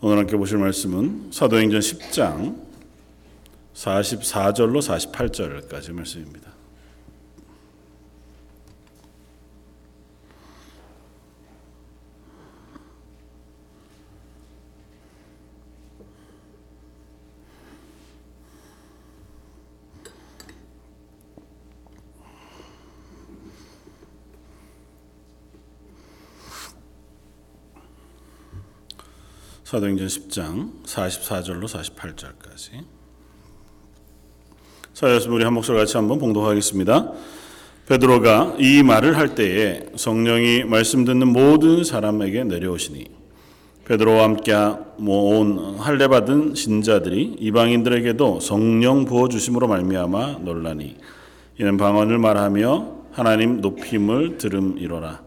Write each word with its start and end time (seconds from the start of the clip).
오늘 0.00 0.18
함께 0.18 0.36
보실 0.36 0.58
말씀은 0.58 1.32
사도행전 1.32 1.80
10장 1.80 2.56
44절로 3.74 4.78
48절까지 4.80 5.92
말씀입니다. 5.92 6.57
사도행전 29.78 30.06
10장 30.08 30.70
44절로 30.84 31.66
48절까지. 31.66 32.84
자, 34.92 35.08
여러분 35.08 35.32
우리 35.32 35.44
한 35.44 35.54
목소리 35.54 35.78
같이 35.78 35.96
한번 35.96 36.18
봉독하겠습니다. 36.18 37.12
베드로가 37.86 38.56
이 38.58 38.82
말을 38.82 39.16
할 39.16 39.36
때에 39.36 39.86
성령이 39.94 40.64
말씀 40.64 41.04
듣는 41.04 41.28
모든 41.28 41.84
사람에게 41.84 42.44
내려오시니 42.44 43.06
베드로와 43.84 44.24
함께 44.24 44.52
모은 44.96 45.78
할례 45.78 46.08
받은 46.08 46.56
신자들이 46.56 47.36
이방인들에게도 47.38 48.40
성령 48.40 49.04
부어 49.04 49.28
주심으로 49.28 49.68
말미암아 49.68 50.38
놀라니 50.40 50.96
이는 51.60 51.76
방언을 51.76 52.18
말하며 52.18 52.96
하나님 53.12 53.60
높임을 53.60 54.38
들음이로라. 54.38 55.22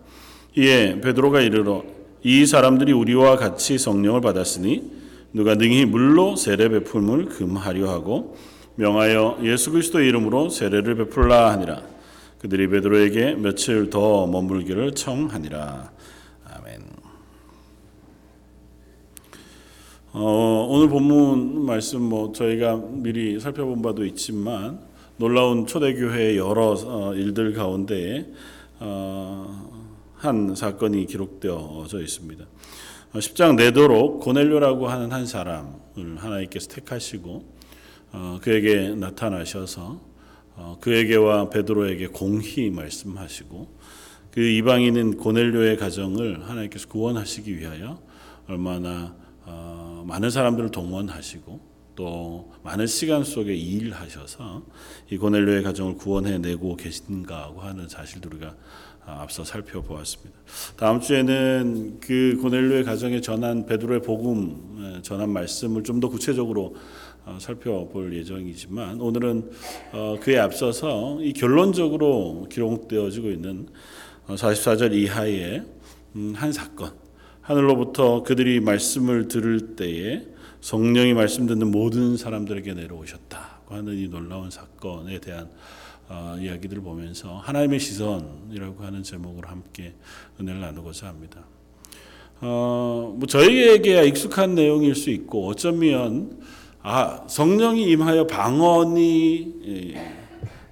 이에 0.57 0.99
베드로가 0.99 1.39
이르러 1.39 1.83
이 2.23 2.45
사람들이 2.45 2.91
우리와 2.91 3.37
같이 3.37 3.77
성령을 3.77 4.21
받았으니 4.21 4.91
누가 5.33 5.55
능히 5.55 5.85
물로 5.85 6.35
세례 6.35 6.69
베품을 6.69 7.25
금하려 7.25 7.89
하고 7.89 8.37
명하여 8.75 9.39
예수 9.43 9.71
그리스도의 9.71 10.07
이름으로 10.09 10.49
세례를 10.49 10.95
베풀라 10.95 11.51
하니라. 11.51 11.83
그들이 12.39 12.67
베드로에게 12.67 13.35
며칠 13.35 13.89
더 13.89 14.25
머물기를 14.27 14.95
청하니라. 14.95 15.91
아멘. 16.45 16.81
어, 20.13 20.67
오늘 20.69 20.89
본문 20.89 21.65
말씀 21.65 22.01
뭐 22.01 22.31
저희가 22.33 22.77
미리 22.77 23.39
살펴본 23.39 23.81
바도 23.81 24.05
있지만 24.05 24.79
놀라운 25.17 25.67
초대교회의 25.67 26.37
여러 26.37 26.75
어, 26.85 27.13
일들 27.13 27.53
가운데 27.53 28.27
어, 28.79 29.80
한 30.21 30.53
사건이 30.53 31.07
기록되어져 31.07 31.99
있습니다. 31.99 32.45
10장 33.13 33.55
내도록 33.55 34.19
고넬료라고 34.21 34.87
하는 34.87 35.11
한 35.11 35.25
사람을 35.25 36.17
하나님께서 36.17 36.69
택하시고 36.69 37.55
어, 38.13 38.39
그에게 38.39 38.89
나타나셔서 38.89 39.99
어, 40.55 40.77
그에게와 40.79 41.49
베드로에게 41.49 42.07
공히 42.07 42.69
말씀하시고 42.69 43.79
그 44.29 44.41
이방인인 44.41 45.17
고넬료의 45.17 45.77
가정을 45.77 46.47
하나님께서 46.47 46.87
구원하시기 46.87 47.57
위하여 47.57 47.99
얼마나 48.47 49.15
어, 49.45 50.05
많은 50.07 50.29
사람들을 50.29 50.69
동원하시고 50.69 51.71
또 51.95 52.53
많은 52.63 52.85
시간 52.85 53.23
속에 53.23 53.55
일하셔서 53.55 54.63
이 55.09 55.17
고넬료의 55.17 55.63
가정을 55.63 55.95
구원해내고 55.95 56.75
계신가 56.75 57.55
하는 57.57 57.89
사실들 57.89 58.35
우리가 58.35 58.55
앞서 59.05 59.43
살펴보았습니다. 59.43 60.39
다음 60.77 61.01
주에는 61.01 61.99
그 61.99 62.37
고넬료의 62.41 62.83
가정에 62.83 63.21
전한 63.21 63.65
베드로의 63.65 64.01
복음 64.01 64.99
전한 65.01 65.29
말씀을 65.31 65.83
좀 65.83 65.99
더 65.99 66.09
구체적으로 66.09 66.75
어, 67.23 67.37
살펴볼 67.39 68.15
예정이지만 68.15 68.99
오늘은 68.99 69.51
어, 69.91 70.17
그에 70.19 70.39
앞서서 70.39 71.19
이 71.21 71.33
결론적으로 71.33 72.47
기록되어지고 72.49 73.29
있는 73.29 73.67
44절 74.27 74.91
어, 74.91 74.95
이하의 74.95 75.63
음, 76.15 76.33
한 76.35 76.51
사건 76.51 76.91
하늘로부터 77.41 78.23
그들이 78.23 78.59
말씀을 78.59 79.27
들을 79.27 79.75
때에 79.75 80.25
성령이 80.61 81.13
말씀 81.13 81.45
듣는 81.45 81.69
모든 81.69 82.17
사람들에게 82.17 82.73
내려오셨다 82.73 83.61
하는 83.67 83.97
이 83.97 84.07
놀라운 84.07 84.49
사건에 84.49 85.19
대한 85.19 85.49
이야기들을 86.39 86.81
보면서 86.81 87.37
하나님의 87.37 87.79
시선이라고 87.79 88.83
하는 88.83 89.03
제목으로 89.03 89.47
함께 89.47 89.93
은혜를 90.39 90.59
나누고자 90.59 91.07
합니다. 91.07 91.45
어, 92.41 93.13
뭐 93.15 93.27
저희에게 93.27 94.05
익숙한 94.07 94.55
내용일 94.55 94.95
수 94.95 95.11
있고 95.11 95.47
어쩌면 95.47 96.41
아 96.81 97.23
성령이 97.27 97.83
임하여 97.91 98.25
방언이 98.25 99.53
예, 99.67 100.15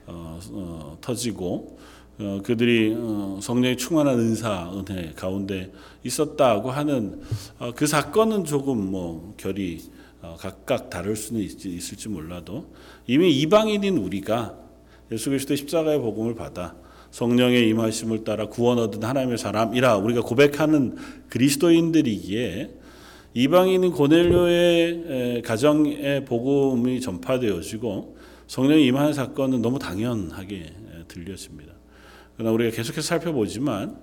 어, 0.08 0.40
어, 0.52 0.98
터지고 1.00 1.78
어, 2.20 2.42
그들이 2.44 2.96
어, 2.98 3.40
성령이 3.42 3.78
충만한 3.78 4.18
은사 4.18 4.72
은혜 4.74 5.14
가운데 5.14 5.72
있었다고 6.04 6.72
하는 6.72 7.22
어, 7.60 7.72
그 7.76 7.86
사건은 7.86 8.46
조금 8.46 8.90
뭐 8.90 9.36
결이 9.38 9.80
어, 10.24 10.36
각각 10.40 10.90
다를 10.90 11.16
수는 11.16 11.42
있, 11.42 11.64
있을지 11.66 12.10
몰라도 12.10 12.74
이미 13.06 13.32
이방인인 13.40 13.98
우리가 14.00 14.69
예수 15.12 15.30
그리스도의 15.30 15.58
십자가의 15.58 16.00
복음을 16.00 16.36
받아 16.36 16.76
성령의 17.12 17.68
임하심을 17.70 18.24
따라 18.24 18.48
구원 18.48 18.78
얻은 18.78 19.04
하나님의 19.04 19.38
사람이라 19.38 19.98
우리가 19.98 20.22
고백하는 20.22 20.96
그리스도인들이기에 21.30 22.72
이방인인 23.34 23.92
고넬료의 23.92 25.42
가정의 25.44 26.26
복음이 26.26 27.02
전파되어지고 27.02 28.18
성령이 28.48 28.86
임하는 28.86 29.14
사건은 29.14 29.62
너무 29.62 29.78
당연하게 29.80 30.74
들려집니다. 31.08 31.74
그러나 32.36 32.52
우리가 32.54 32.76
계속해서 32.76 33.08
살펴보지만 33.08 33.98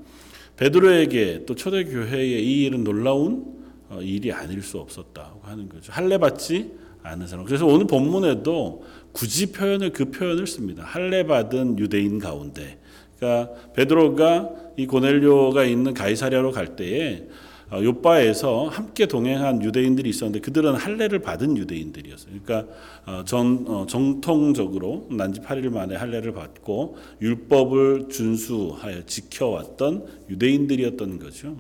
베드로에게 0.56 1.44
또 1.46 1.54
초대 1.54 1.84
교회의 1.84 2.44
이 2.44 2.64
일은 2.64 2.84
놀라운 2.84 3.56
어, 3.88 4.00
일이 4.00 4.32
아닐 4.32 4.62
수 4.62 4.78
없었다고 4.78 5.40
하는 5.42 5.68
거죠. 5.68 5.92
할례 5.92 6.18
받지 6.18 6.72
않은 7.02 7.26
사람. 7.26 7.44
그래서 7.44 7.66
오늘 7.66 7.86
본문에도 7.86 8.84
굳이 9.16 9.50
표현을 9.50 9.93
그 9.93 10.10
표현을 10.10 10.47
씁니다. 10.47 10.84
할례 10.84 11.22
받은 11.25 11.78
유대인 11.78 12.19
가운데. 12.19 12.78
그러니까 13.16 13.50
베드로가 13.72 14.50
이 14.77 14.87
고넬료가 14.87 15.65
있는 15.65 15.94
가이사랴로 15.94 16.53
갈 16.53 16.77
때에 16.77 17.27
어, 17.71 17.82
요바에서 17.82 18.69
함께 18.69 19.06
동행한 19.06 19.62
유대인들이 19.62 20.10
있었는데 20.10 20.41
그들은 20.41 20.75
할례를 20.75 21.21
받은 21.21 21.56
유대인들이었어요. 21.56 22.34
그러니까 22.44 22.71
어, 23.06 23.25
전 23.25 23.65
어, 23.66 23.87
정통적으로 23.88 25.09
난지 25.10 25.41
8일 25.41 25.71
만에 25.71 25.97
할례를 25.97 26.33
받고 26.34 26.98
율법을 27.22 28.10
준수하여 28.10 29.06
지켜왔던 29.06 30.27
유대인들이었던 30.28 31.19
거죠. 31.21 31.56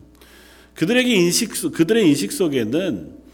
그들에게 0.74 1.10
인식 1.10 1.56
속 1.56 1.72
그들의 1.72 2.06
인식 2.06 2.32
속에는 2.32 3.25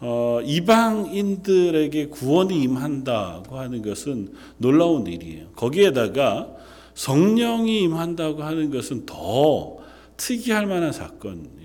어, 0.00 0.40
이방인들에게 0.44 2.06
구원이 2.08 2.62
임한다고 2.62 3.56
하는 3.56 3.82
것은 3.82 4.32
놀라운 4.58 5.06
일이에요. 5.06 5.48
거기에다가 5.56 6.48
성령이 6.94 7.82
임한다고 7.82 8.42
하는 8.42 8.70
것은 8.70 9.06
더 9.06 9.78
특이할 10.16 10.66
만한 10.66 10.92
사건. 10.92 11.56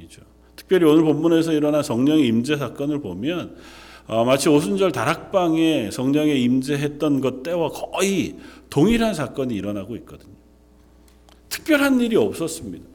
특별히 0.71 0.85
오늘 0.89 1.03
본문에서 1.03 1.51
일어난 1.51 1.83
성령의 1.83 2.27
임재 2.27 2.55
사건을 2.55 3.01
보면 3.01 3.57
어, 4.07 4.23
마치 4.23 4.47
오순절 4.47 4.93
다락방에 4.93 5.91
성령의 5.91 6.41
임재했던 6.43 7.19
것 7.19 7.43
때와 7.43 7.69
거의 7.69 8.37
동일한 8.69 9.13
사건이 9.13 9.53
일어나고 9.53 9.97
있거든요. 9.97 10.31
특별한 11.49 11.99
일이 11.99 12.15
없었습니다. 12.15 12.85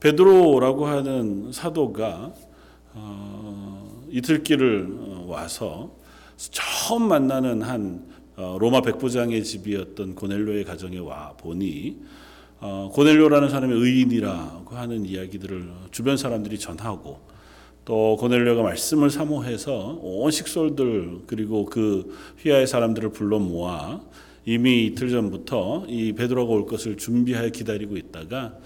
베드로라고 0.00 0.86
하는 0.86 1.52
사도가 1.52 2.32
어, 2.94 3.93
이틀길을 4.14 4.86
어, 4.96 5.26
와서 5.28 5.96
처음 6.36 7.08
만나는 7.08 7.62
한 7.62 8.06
어, 8.36 8.56
로마 8.60 8.80
백부장의 8.80 9.42
집이었던 9.42 10.14
고넬로의 10.14 10.64
가정에 10.64 10.98
와 10.98 11.32
보니 11.36 11.96
어, 12.60 12.90
고넬료라는 12.92 13.50
사람의 13.50 13.76
의인이라고 13.76 14.76
하는 14.76 15.04
이야기들을 15.04 15.68
주변 15.90 16.16
사람들이 16.16 16.60
전하고 16.60 17.18
또 17.84 18.16
고넬료가 18.16 18.62
말씀을 18.62 19.10
사모해서 19.10 19.98
온 20.00 20.30
식솔들 20.30 21.22
그리고 21.26 21.66
그 21.66 22.16
휘하의 22.38 22.68
사람들을 22.68 23.10
불러 23.10 23.40
모아 23.40 24.00
이미 24.46 24.86
이틀 24.86 25.10
전부터 25.10 25.86
이 25.88 26.12
베드로가 26.12 26.52
올 26.52 26.66
것을 26.66 26.96
준비하여 26.96 27.48
기다리고 27.48 27.96
있다가 27.96 28.58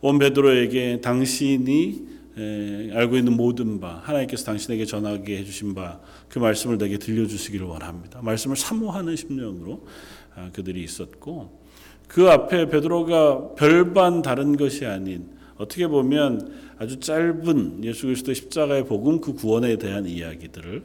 온 0.00 0.18
베드로에게 0.18 1.02
당신이 1.02 1.90
에, 1.90 2.13
알고 2.36 3.16
있는 3.16 3.36
모든 3.36 3.80
바 3.80 4.00
하나님께서 4.04 4.44
당신에게 4.44 4.84
전하게 4.84 5.38
해주신 5.38 5.74
바 5.74 6.00
그 6.34 6.40
말씀을 6.40 6.78
내게 6.78 6.98
들려주시기를 6.98 7.64
원합니다. 7.64 8.20
말씀을 8.20 8.56
사모하는 8.56 9.14
심령으로 9.14 9.86
아, 10.34 10.50
그들이 10.52 10.82
있었고 10.82 11.62
그 12.08 12.28
앞에 12.28 12.68
베드로가 12.68 13.54
별반 13.54 14.20
다른 14.20 14.56
것이 14.56 14.84
아닌 14.84 15.30
어떻게 15.56 15.86
보면 15.86 16.74
아주 16.78 16.98
짧은 16.98 17.84
예수 17.84 18.06
그리스도의 18.06 18.34
십자가의 18.34 18.86
복음 18.86 19.20
그 19.20 19.32
구원에 19.32 19.76
대한 19.76 20.06
이야기들을 20.06 20.82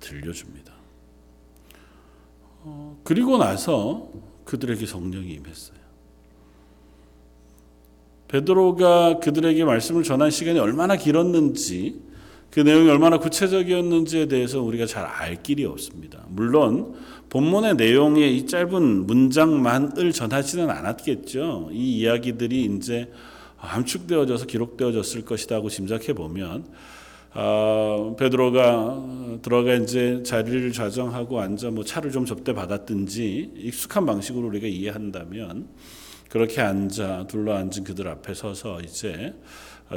들려줍니다. 0.00 0.70
어, 2.64 3.00
그리고 3.02 3.38
나서 3.38 4.10
그들에게 4.44 4.84
성령이 4.84 5.32
임했어요. 5.32 5.79
베드로가 8.30 9.18
그들에게 9.18 9.64
말씀을 9.64 10.04
전한 10.04 10.30
시간이 10.30 10.58
얼마나 10.60 10.94
길었는지 10.94 12.00
그 12.50 12.60
내용이 12.60 12.88
얼마나 12.88 13.18
구체적이었는지에 13.18 14.26
대해서 14.26 14.60
우리가 14.60 14.86
잘 14.86 15.04
알 15.04 15.42
길이 15.42 15.64
없습니다. 15.64 16.24
물론 16.28 16.94
본문의 17.28 17.74
내용에 17.74 18.26
이 18.28 18.46
짧은 18.46 19.06
문장만을 19.06 20.12
전하지는 20.12 20.70
않았겠죠. 20.70 21.70
이 21.72 21.98
이야기들이 21.98 22.64
이제 22.76 23.10
함축되어져서 23.56 24.46
기록되어졌을 24.46 25.24
것이라고 25.24 25.68
짐작해 25.68 26.12
보면 26.12 26.64
아, 27.32 28.14
베드로가 28.18 29.38
들어가 29.42 29.74
이제 29.74 30.22
자리를 30.24 30.72
좌정하고 30.72 31.40
앉아 31.40 31.70
뭐 31.70 31.84
차를 31.84 32.10
좀 32.10 32.24
접대 32.24 32.54
받았든지 32.54 33.52
익숙한 33.56 34.06
방식으로 34.06 34.48
우리가 34.48 34.66
이해한다면 34.66 35.68
그렇게 36.30 36.60
앉아 36.60 37.26
둘러 37.26 37.56
앉은 37.56 37.84
그들 37.84 38.06
앞에 38.06 38.34
서서 38.34 38.80
이제 38.82 39.34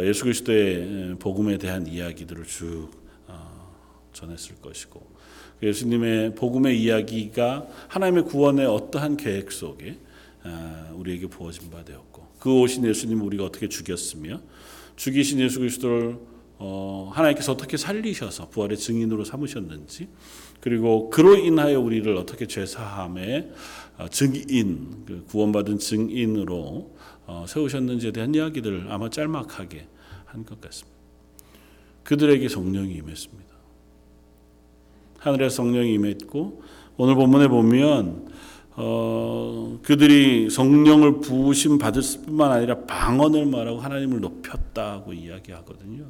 예수 0.02 0.24
그리스도의 0.24 1.16
복음에 1.20 1.60
대한 1.60 1.86
이야기들을 1.86 2.46
쭉 2.46 2.90
어, 3.28 3.72
전했을 4.12 4.56
것이고 4.56 5.14
예수님의 5.62 6.34
복음의 6.34 6.82
이야기가 6.82 7.68
하나님의 7.88 8.26
구원의 8.26 8.66
어떠한 8.66 9.18
계획 9.18 9.52
속에 9.52 10.00
아, 10.44 10.90
우리에게 10.96 11.28
부어진 11.28 11.70
바 11.70 11.86
되었고 11.86 12.28
그 12.40 12.62
오신 12.62 12.84
예수님을 12.84 13.24
우리가 13.24 13.46
어떻게 13.46 13.70
죽였으며 13.70 14.42
죽이신 14.96 15.40
예수 15.40 15.60
그리스도를 15.60 16.18
어, 16.58 17.12
하나님께서 17.14 17.52
어떻게 17.52 17.78
살리셔서 17.78 18.50
부활의 18.50 18.78
증인으로 18.78 19.24
삼으셨는지 19.24 20.08
그리고 20.60 21.10
그로 21.10 21.36
인하여 21.36 21.80
우리를 21.80 22.16
어떻게 22.18 22.48
죄사함의 22.48 23.52
어, 23.52 23.54
증인 24.10 25.06
그 25.06 25.24
구원받은 25.26 25.80
증인으로 25.80 26.92
어, 27.26 27.46
세우셨는지에 27.48 28.12
대한 28.12 28.34
이야기들을 28.36 28.88
아마 28.90 29.10
짤막하게 29.10 29.88
한 30.26 30.46
것 30.46 30.60
같습니다. 30.62 30.98
그들에게 32.04 32.50
성령이 32.50 32.96
임했습니다. 32.96 33.54
하늘의 35.20 35.50
성령이 35.50 35.94
임했고 35.94 36.62
오늘 36.98 37.16
본문에 37.16 37.48
보면 37.48 38.28
어, 38.76 39.80
그들이 39.84 40.50
성령을 40.50 41.22
부으심 41.22 41.78
받을 41.78 42.02
뿐만 42.26 42.52
아니라 42.52 42.80
방언을 42.86 43.46
말하고 43.46 43.80
하나님을 43.80 44.20
높였다고 44.20 45.14
이야기하거든요. 45.14 46.06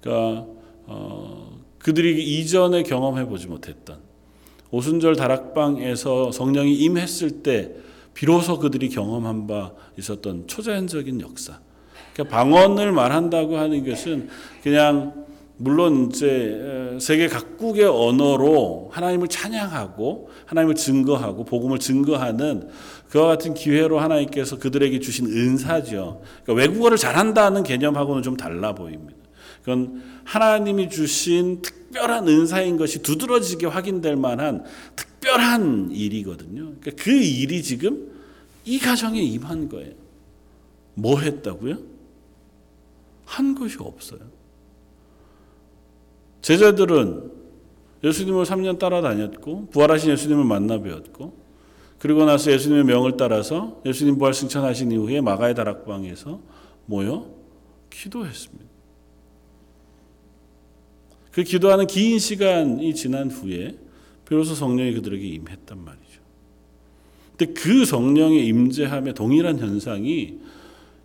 그러니까 0.00 0.46
어, 0.86 1.60
그들이 1.78 2.40
이전에 2.40 2.82
경험해 2.82 3.26
보지 3.26 3.46
못했던 3.46 3.98
오순절 4.74 5.14
다락방에서 5.14 6.32
성령이 6.32 6.74
임했을 6.74 7.42
때 7.42 7.70
비로소 8.12 8.58
그들이 8.58 8.88
경험한 8.88 9.46
바 9.46 9.70
있었던 9.96 10.48
초자연적인 10.48 11.20
역사. 11.20 11.60
그러니까 12.12 12.36
방언을 12.36 12.90
말한다고 12.90 13.56
하는 13.56 13.88
것은 13.88 14.28
그냥 14.64 15.26
물론 15.58 16.08
이제 16.10 16.96
세계 17.00 17.28
각국의 17.28 17.84
언어로 17.84 18.90
하나님을 18.92 19.28
찬양하고 19.28 20.30
하나님을 20.46 20.74
증거하고 20.74 21.44
복음을 21.44 21.78
증거하는 21.78 22.68
그와 23.10 23.28
같은 23.28 23.54
기회로 23.54 24.00
하나님께서 24.00 24.58
그들에게 24.58 24.98
주신 24.98 25.26
은사죠. 25.26 26.20
그러니까 26.42 26.52
외국어를 26.54 26.96
잘한다는 26.96 27.62
개념하고는 27.62 28.24
좀 28.24 28.36
달라 28.36 28.74
보입니다. 28.74 29.23
그건 29.64 30.02
하나님이 30.24 30.90
주신 30.90 31.62
특별한 31.62 32.28
은사인 32.28 32.76
것이 32.76 33.00
두드러지게 33.00 33.66
확인될 33.66 34.14
만한 34.14 34.62
특별한 34.94 35.90
일이거든요. 35.90 36.74
그러니까 36.80 36.90
그 37.02 37.10
일이 37.10 37.62
지금 37.62 38.12
이 38.66 38.78
가정에 38.78 39.22
임한 39.22 39.70
거예요. 39.70 39.94
뭐 40.92 41.18
했다고요? 41.18 41.78
한 43.24 43.54
것이 43.54 43.78
없어요. 43.80 44.20
제자들은 46.42 47.32
예수님을 48.04 48.44
3년 48.44 48.78
따라다녔고 48.78 49.68
부활하신 49.70 50.10
예수님을 50.10 50.44
만나 50.44 50.78
뵈었고 50.78 51.42
그리고 51.98 52.26
나서 52.26 52.52
예수님의 52.52 52.84
명을 52.84 53.16
따라서 53.16 53.80
예수님 53.86 54.18
부활 54.18 54.34
승천하신 54.34 54.92
이후에 54.92 55.22
마가의 55.22 55.54
다락방에서 55.54 56.38
모여 56.84 57.30
기도했습니다. 57.88 58.73
그 61.34 61.42
기도하는 61.42 61.88
긴 61.88 62.20
시간이 62.20 62.94
지난 62.94 63.28
후에 63.28 63.76
비로소 64.28 64.54
성령이 64.54 64.94
그들에게 64.94 65.26
임했단 65.26 65.84
말이죠. 65.84 66.20
근데 67.36 67.52
그 67.52 67.84
성령의 67.84 68.46
임재함에 68.46 69.14
동일한 69.14 69.58
현상이 69.58 70.38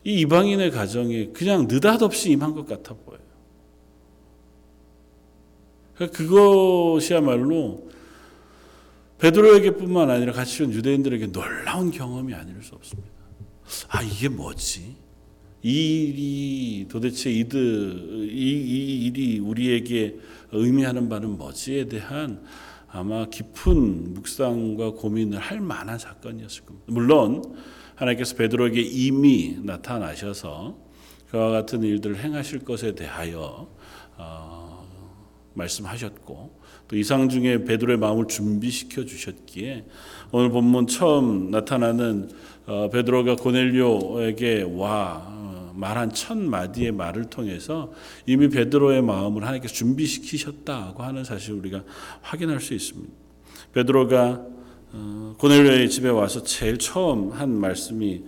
이 0.03 0.21
이방인의 0.21 0.69
가정에 0.69 1.29
그냥 1.29 1.67
느닷없이 1.67 2.29
임한 2.29 2.53
것 2.53 2.67
같아 2.67 2.93
보여요. 2.93 3.19
그러니까 5.95 6.17
그것이야말로 6.17 7.89
베드로에게뿐만 9.17 10.11
아니라 10.11 10.31
같이 10.31 10.61
온 10.61 10.71
유대인들에게 10.71 11.31
놀라운 11.31 11.89
경험이 11.89 12.35
아닐 12.35 12.61
수 12.61 12.75
없습니다. 12.75 13.09
아 13.89 14.03
이게 14.03 14.29
뭐지? 14.29 14.95
이 15.61 16.03
일이 16.03 16.85
도대체 16.89 17.31
이들 17.31 18.29
이, 18.31 18.51
이 18.51 19.05
일이 19.05 19.39
우리에게 19.39 20.17
의미하는 20.51 21.09
바는 21.09 21.37
뭐지에 21.37 21.85
대한 21.85 22.41
아마 22.91 23.25
깊은 23.25 24.13
묵상과 24.13 24.91
고민을 24.91 25.37
할 25.37 25.59
만한 25.59 25.99
사건이었을 25.99 26.65
겁니다. 26.65 26.85
물론 26.87 27.43
하나님께서 27.95 28.35
베드로에게 28.35 28.81
이미 28.81 29.57
나타나셔서 29.61 30.77
그와 31.29 31.49
같은 31.51 31.83
일들을 31.83 32.17
행하실 32.17 32.59
것에 32.59 32.95
대하여 32.95 33.69
어, 34.17 34.87
말씀하셨고 35.53 36.59
또 36.87 36.97
이상 36.97 37.29
중에 37.29 37.63
베드로의 37.65 37.99
마음을 37.99 38.27
준비시켜 38.27 39.05
주셨기에 39.05 39.85
오늘 40.31 40.49
본문 40.49 40.87
처음 40.87 41.51
나타나는 41.51 42.31
어, 42.65 42.89
베드로가 42.89 43.35
고넬료에게 43.35 44.63
와 44.75 45.23
어, 45.27 45.38
말한 45.73 46.13
첫 46.13 46.37
마디의 46.37 46.91
말을 46.91 47.25
통해서 47.25 47.91
이미 48.25 48.49
베드로의 48.49 49.01
마음을 49.01 49.43
하나님께서 49.43 49.73
준비시키셨다고 49.73 51.03
하는 51.03 51.23
사실 51.23 51.53
우리가 51.53 51.83
확인할 52.21 52.59
수 52.59 52.73
있습니다. 52.73 53.13
베드로가 53.73 54.45
어, 54.91 55.35
고넬료의 55.37 55.87
집에 55.89 56.09
와서 56.09 56.41
제일 56.41 56.77
처음 56.77 57.31
한 57.31 57.51
말씀이 57.51 58.23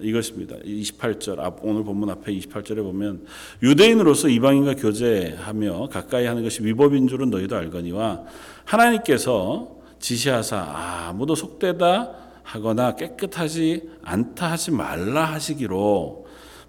이것입니다. 0.00 0.56
28절 0.56 1.38
앞 1.38 1.58
오늘 1.62 1.84
본문 1.84 2.10
앞에 2.10 2.32
28절에 2.32 2.76
보면 2.76 3.24
유대인으로서 3.62 4.28
이방인과 4.28 4.74
교제하며 4.74 5.88
가까이 5.90 6.26
하는 6.26 6.42
것이 6.42 6.64
위법인 6.64 7.08
줄은 7.08 7.30
너희도 7.30 7.56
알거니와 7.56 8.24
하나님께서 8.64 9.76
지시하사 9.98 11.06
아무도 11.08 11.34
속되다 11.34 12.12
하거나 12.42 12.96
깨끗하지 12.96 13.90
않다 14.02 14.52
하지 14.52 14.70
말라 14.70 15.24
하시기로 15.24 16.19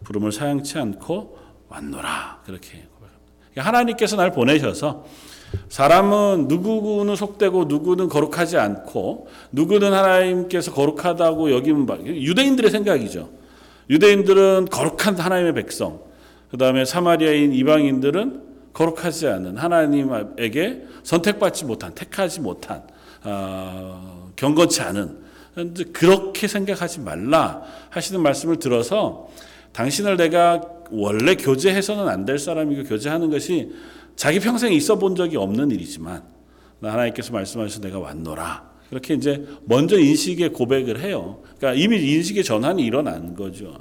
부름을 0.03 0.31
사양치 0.31 0.77
않고 0.77 1.37
왔노라 1.69 2.41
그렇게 2.45 2.83
고백합니다. 2.93 3.33
그러니까 3.51 3.67
하나님께서 3.67 4.15
날 4.15 4.31
보내셔서 4.31 5.05
사람은 5.69 6.47
누구는 6.47 7.15
속되고 7.15 7.65
누구는 7.65 8.09
거룩하지 8.09 8.57
않고 8.57 9.27
누구는 9.51 9.93
하나님께서 9.93 10.73
거룩하다고 10.73 11.51
여기면 11.51 12.07
유대인들의 12.07 12.71
생각이죠. 12.71 13.29
유대인들은 13.89 14.67
거룩한 14.71 15.19
하나님의 15.19 15.53
백성. 15.53 16.01
그다음에 16.51 16.85
사마리아인 16.85 17.53
이방인들은 17.53 18.51
거룩하지 18.73 19.27
않은 19.27 19.57
하나님에게 19.57 20.83
선택받지 21.03 21.65
못한 21.65 21.93
택하지 21.93 22.41
못한 22.41 22.83
어, 23.23 24.31
경건치 24.35 24.81
않은 24.81 25.21
그렇게 25.93 26.47
생각하지 26.47 27.01
말라 27.01 27.61
하시는 27.89 28.21
말씀을 28.21 28.57
들어서 28.57 29.29
당신을 29.73 30.17
내가 30.17 30.61
원래 30.91 31.35
교제해서는 31.35 32.07
안 32.07 32.25
될 32.25 32.37
사람이고 32.37 32.83
교제하는 32.83 33.29
것이 33.29 33.69
자기 34.15 34.39
평생에 34.39 34.75
있어 34.75 34.99
본 34.99 35.15
적이 35.15 35.37
없는 35.37 35.71
일이지만 35.71 36.23
하나님께서 36.81 37.31
말씀하셔서 37.33 37.81
내가 37.81 37.99
왔노라. 37.99 38.69
그렇게 38.89 39.13
이제 39.13 39.45
먼저 39.65 39.97
인식의 39.97 40.49
고백을 40.49 40.99
해요. 40.99 41.41
그러니까 41.57 41.81
이미 41.81 41.97
인식의 42.13 42.43
전환이 42.43 42.83
일어난 42.83 43.35
거죠. 43.35 43.77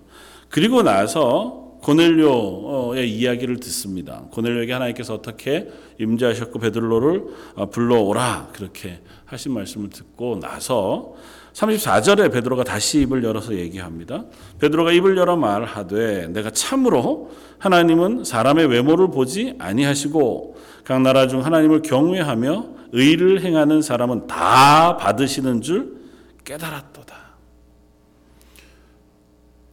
그리고 0.48 0.82
나서 0.82 1.78
고넬료의 1.82 3.10
이야기를 3.10 3.58
듣습니다. 3.58 4.24
고넬료에게 4.30 4.72
하나님께서 4.72 5.14
어떻게 5.14 5.68
임재하셨고 5.98 6.58
베드로를 6.58 7.24
어, 7.56 7.70
불러오라 7.70 8.50
그렇게 8.52 9.00
하신 9.24 9.52
말씀을 9.52 9.90
듣고 9.90 10.38
나서 10.40 11.14
34절에 11.52 12.32
베드로가 12.32 12.64
다시 12.64 13.00
입을 13.02 13.24
열어서 13.24 13.54
얘기합니다. 13.54 14.24
베드로가 14.60 14.92
입을 14.92 15.16
열어 15.16 15.36
말하되 15.36 16.28
내가 16.28 16.50
참으로 16.50 17.30
하나님은 17.58 18.24
사람의 18.24 18.66
외모를 18.66 19.10
보지 19.10 19.54
아니하시고 19.58 20.56
각 20.84 21.02
나라 21.02 21.26
중 21.26 21.44
하나님을 21.44 21.82
경외하며 21.82 22.80
의를 22.92 23.42
행하는 23.42 23.82
사람은 23.82 24.26
다 24.26 24.96
받으시는 24.96 25.62
줄 25.62 25.96
깨달았도다. 26.44 27.20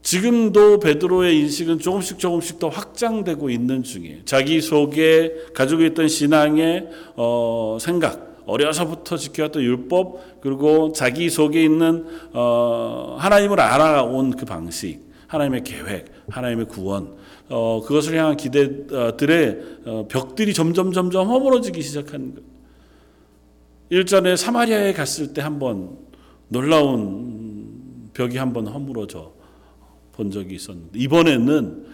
지금도 0.02 0.80
베드로의 0.80 1.38
인식은 1.38 1.80
조금씩 1.80 2.18
조금씩 2.18 2.60
더 2.60 2.70
확장되고 2.70 3.50
있는 3.50 3.84
중이에요. 3.84 4.24
자기 4.24 4.62
속에 4.62 5.34
가지고 5.54 5.84
있던 5.84 6.08
신앙의 6.08 6.88
어, 7.18 7.78
생각, 7.82 8.27
어려서부터 8.48 9.18
지켜왔던 9.18 9.62
율법, 9.62 10.42
그리고 10.42 10.92
자기 10.94 11.30
속에 11.30 11.64
있는 11.64 12.06
어, 12.34 13.18
하나님을 13.20 13.60
알아온 13.60 14.32
그 14.32 14.46
방식, 14.46 15.02
하나님의 15.28 15.64
계획, 15.64 16.06
하나님의 16.30 16.68
구원, 16.68 17.16
어, 17.50 17.82
그것을 17.86 18.18
향한 18.18 18.38
기대들의 18.38 19.62
어, 19.86 20.08
벽들이 20.10 20.54
점점 20.54 20.94
점점 20.94 21.28
허물어지기 21.28 21.82
시작한 21.82 22.34
것. 22.34 22.42
일전에 23.90 24.36
사마리아에 24.36 24.94
갔을 24.94 25.34
때 25.34 25.42
한번 25.42 25.98
놀라운 26.48 28.10
벽이 28.14 28.38
한번 28.38 28.68
허물어져 28.68 29.34
본 30.14 30.32
적이 30.32 30.56
있었는데 30.56 30.98
이번에는 31.00 31.86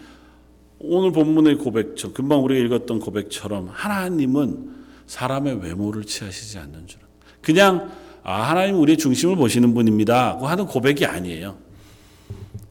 오늘 0.80 1.12
본문의 1.12 1.56
고백처럼 1.58 2.14
금방 2.14 2.44
우리가 2.44 2.66
읽었던 2.66 3.00
고백처럼 3.00 3.70
하나님은 3.72 4.83
사람의 5.14 5.60
외모를 5.62 6.06
취하시지 6.06 6.58
않는 6.58 6.88
줄은 6.88 7.06
그냥 7.40 7.92
아 8.24 8.50
하나님 8.50 8.80
우리의 8.80 8.98
중심을 8.98 9.36
보시는 9.36 9.76
분입니다고 9.76 10.48
하는 10.48 10.66
고백이 10.66 11.06
아니에요. 11.06 11.56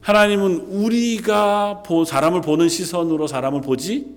하나님은 0.01 0.57
우리가 0.67 1.83
보, 1.83 2.03
사람을 2.03 2.41
보는 2.41 2.67
시선으로 2.67 3.27
사람을 3.27 3.61
보지 3.61 4.07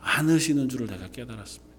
않으시는 0.00 0.68
줄을 0.68 0.88
내가 0.88 1.06
깨달았습니다. 1.08 1.76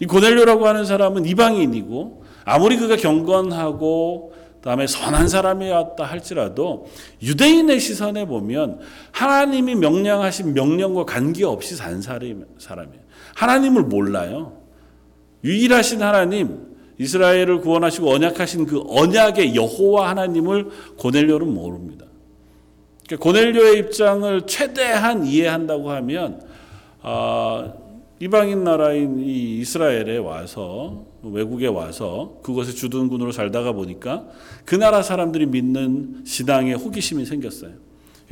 이 0.00 0.06
고넬료라고 0.06 0.66
하는 0.66 0.86
사람은 0.86 1.26
이방인이고 1.26 2.24
아무리 2.46 2.78
그가 2.78 2.96
경건하고 2.96 4.34
그다음에 4.56 4.86
선한 4.86 5.28
사람이었다 5.28 6.02
할지라도 6.04 6.86
유대인의 7.22 7.80
시선에 7.80 8.24
보면 8.24 8.80
하나님이 9.12 9.74
명령하신 9.74 10.54
명령과 10.54 11.04
관계없이 11.04 11.76
산 11.76 12.00
사람이에요. 12.00 13.05
하나님을 13.36 13.82
몰라요. 13.82 14.56
유일하신 15.44 16.02
하나님 16.02 16.74
이스라엘을 16.98 17.60
구원하시고 17.60 18.10
언약하신 18.10 18.66
그 18.66 18.82
언약의 18.88 19.54
여호와 19.54 20.08
하나님을 20.10 20.70
고넬료는 20.96 21.52
모릅니다. 21.52 22.06
그러니까 23.06 23.22
고넬료의 23.22 23.78
입장을 23.78 24.46
최대한 24.46 25.26
이해한다고 25.26 25.90
하면 25.90 26.42
어, 27.02 27.74
이방인 28.18 28.64
나라인 28.64 29.18
이 29.20 29.58
이스라엘에 29.60 30.16
와서 30.16 31.04
외국에 31.22 31.66
와서 31.66 32.38
그곳에 32.42 32.72
주둔군으로 32.72 33.32
살다가 33.32 33.72
보니까 33.72 34.24
그 34.64 34.74
나라 34.74 35.02
사람들이 35.02 35.44
믿는 35.46 36.22
신앙에 36.24 36.72
호기심이 36.72 37.26
생겼어요. 37.26 37.72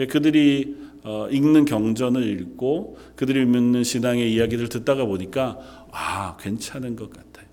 그들이 0.08 0.76
어, 1.04 1.28
읽는 1.30 1.66
경전을 1.66 2.40
읽고 2.40 2.96
그들이 3.14 3.44
믿는 3.44 3.84
신앙의 3.84 4.32
이야기를 4.32 4.70
듣다가 4.70 5.04
보니까 5.04 5.58
아 5.92 6.36
괜찮은 6.38 6.96
것 6.96 7.10
같아요. 7.10 7.46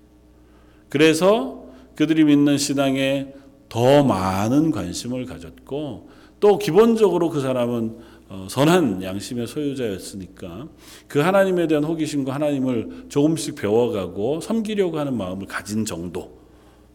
그래서 0.88 1.66
그들이 1.94 2.24
믿는 2.24 2.56
신앙에 2.58 3.34
더 3.68 4.02
많은 4.02 4.70
관심을 4.70 5.26
가졌고 5.26 6.10
또 6.40 6.58
기본적으로 6.58 7.30
그 7.30 7.40
사람은 7.40 7.98
어, 8.28 8.46
선한 8.48 9.02
양심의 9.02 9.46
소유자였으니까 9.46 10.68
그 11.06 11.20
하나님에 11.20 11.66
대한 11.66 11.84
호기심과 11.84 12.34
하나님을 12.34 13.06
조금씩 13.10 13.56
배워가고 13.56 14.40
섬기려고 14.40 14.98
하는 14.98 15.14
마음을 15.16 15.46
가진 15.46 15.84
정도. 15.84 16.41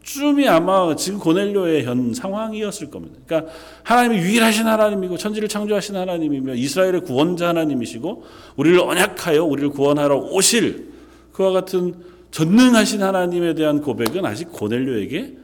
쯤이 0.08 0.48
아마 0.48 0.96
지금 0.96 1.20
고넬료의 1.20 1.84
현 1.84 2.14
상황이었을 2.14 2.90
겁니다. 2.90 3.20
그러니까 3.26 3.52
하나님이 3.84 4.22
유일하신 4.22 4.66
하나님이고 4.66 5.18
천지를 5.18 5.50
창조하신 5.50 5.98
하나님이며 5.98 6.56
이스라엘의 6.56 7.02
구원자 7.02 7.50
하나님이시고 7.50 8.24
우리를 8.56 8.80
언약하여 8.80 9.44
우리를 9.44 9.70
구원하러 9.72 10.16
오실 10.16 10.94
그와 11.34 11.52
같은 11.52 11.96
전능하신 12.32 13.04
하나님에 13.04 13.54
대한 13.54 13.82
고백은 13.82 14.26
아직 14.26 14.50
고넬료에게 14.54 15.38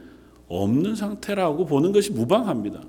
없는 0.48 0.94
상태라고 0.96 1.66
보는 1.66 1.92
것이 1.92 2.12
무방합니다. 2.12 2.80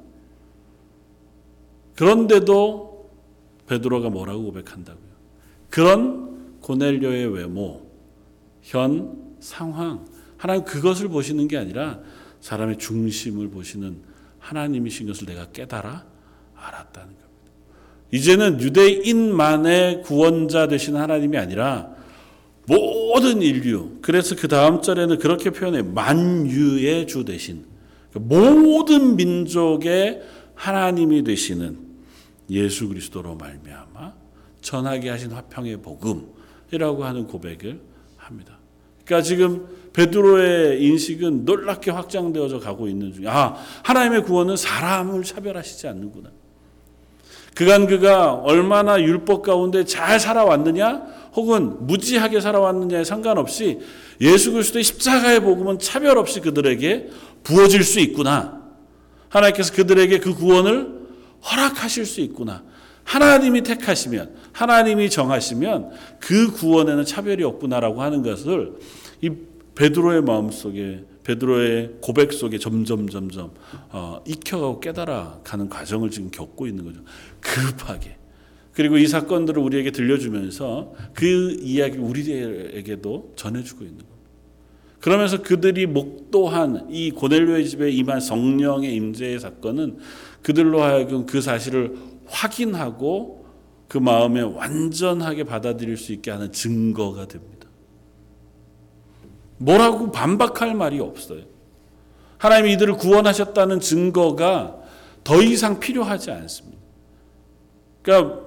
그런데도 1.95 3.09
베드로가 3.67 4.09
뭐라고 4.09 4.43
고백한다고요? 4.43 5.15
그런 5.69 6.59
고넬료의 6.61 7.33
외모, 7.33 7.81
현 8.61 9.35
상황, 9.41 10.05
하나님 10.37 10.65
그것을 10.65 11.07
보시는 11.09 11.47
게 11.47 11.57
아니라 11.57 11.99
사람의 12.41 12.77
중심을 12.77 13.49
보시는 13.49 13.97
하나님이신 14.39 15.07
것을 15.07 15.27
내가 15.27 15.51
깨달아 15.51 16.05
알았다는 16.55 17.07
겁니다. 17.07 17.25
이제는 18.11 18.61
유대인만의 18.61 20.03
구원자 20.03 20.67
되신 20.67 20.95
하나님이 20.95 21.37
아니라 21.37 21.95
모든 22.67 23.41
인류, 23.41 23.97
그래서 24.01 24.35
그 24.35 24.47
다음 24.47 24.81
절에는 24.81 25.19
그렇게 25.19 25.51
표현해 25.51 25.81
만유의 25.83 27.07
주 27.07 27.25
되신 27.25 27.65
모든 28.13 29.15
민족의 29.15 30.21
하나님이 30.55 31.23
되시는 31.23 31.77
예수 32.49 32.87
그리스도로 32.87 33.35
말미암아 33.35 34.13
전하게 34.61 35.09
하신 35.09 35.31
화평의 35.31 35.81
복음이라고 35.81 37.03
하는 37.03 37.27
고백을 37.27 37.79
합니다. 38.17 38.57
그러니까 39.03 39.23
지금 39.23 39.67
베드로의 39.95 40.83
인식은 40.83 41.45
놀랍게 41.45 41.89
확장되어져 41.91 42.59
가고 42.59 42.87
있는 42.87 43.13
중에 43.13 43.27
아 43.27 43.55
하나님의 43.83 44.23
구원은 44.23 44.57
사람을 44.57 45.23
차별하시지 45.23 45.87
않는구나. 45.87 46.31
그간 47.55 47.87
그가 47.87 48.33
얼마나 48.33 49.01
율법 49.01 49.41
가운데 49.41 49.85
잘 49.85 50.19
살아왔느냐 50.19 51.01
혹은 51.35 51.87
무지하게 51.87 52.41
살아왔느냐에 52.41 53.05
상관없이 53.05 53.79
예수 54.19 54.51
그리스도의 54.51 54.83
십자가의 54.83 55.39
복음은 55.39 55.79
차별 55.79 56.17
없이 56.17 56.41
그들에게 56.41 57.07
부어질 57.43 57.83
수 57.85 58.01
있구나. 58.01 58.61
하나님께서 59.29 59.73
그들에게 59.73 60.19
그 60.19 60.33
구원을 60.33 60.93
허락하실 61.49 62.05
수 62.05 62.19
있구나. 62.19 62.63
하나님이 63.05 63.61
택하시면, 63.61 64.35
하나님이 64.51 65.09
정하시면 65.09 65.91
그 66.19 66.51
구원에는 66.51 67.05
차별이 67.05 67.43
없구나라고 67.43 68.01
하는 68.01 68.23
것을 68.23 68.73
이 69.21 69.31
베드로의 69.75 70.21
마음 70.23 70.49
속에 70.51 71.03
베드로의 71.23 71.95
고백 72.01 72.31
속에 72.31 72.57
점점 72.57 73.09
점점 73.09 73.51
어, 73.89 74.21
익혀가고 74.25 74.79
깨달아 74.79 75.41
가는 75.43 75.69
과정을 75.69 76.09
지금 76.09 76.31
겪고 76.31 76.67
있는 76.67 76.85
거죠. 76.85 77.01
급하게. 77.41 78.17
그리고 78.73 78.97
이 78.97 79.07
사건들을 79.07 79.61
우리에게 79.61 79.91
들려주면서 79.91 80.93
그 81.13 81.57
이야기 81.61 81.97
우리에게도 81.97 83.33
전해주고 83.35 83.83
있는 83.83 83.97
겁니다. 83.97 84.15
그러면서 84.99 85.41
그들이 85.41 85.85
목도한 85.85 86.87
이 86.89 87.11
고넬료의 87.11 87.67
집에 87.67 87.91
임한 87.91 88.19
성령의 88.19 88.93
임재의 88.95 89.39
사건은 89.39 89.97
그들로 90.41 90.81
하여금 90.81 91.25
그 91.25 91.41
사실을 91.41 91.95
확인하고 92.25 93.45
그 93.87 93.97
마음에 93.97 94.41
완전하게 94.41 95.43
받아들일 95.43 95.95
수 95.95 96.11
있게 96.11 96.31
하는 96.31 96.51
증거가 96.51 97.27
됩니다. 97.27 97.54
뭐라고 99.57 100.11
반박할 100.11 100.73
말이 100.75 100.99
없어요. 100.99 101.41
하나님이 102.37 102.73
이들을 102.73 102.95
구원하셨다는 102.95 103.79
증거가 103.79 104.75
더 105.23 105.41
이상 105.41 105.79
필요하지 105.79 106.31
않습니다. 106.31 106.77
그러니까 108.01 108.45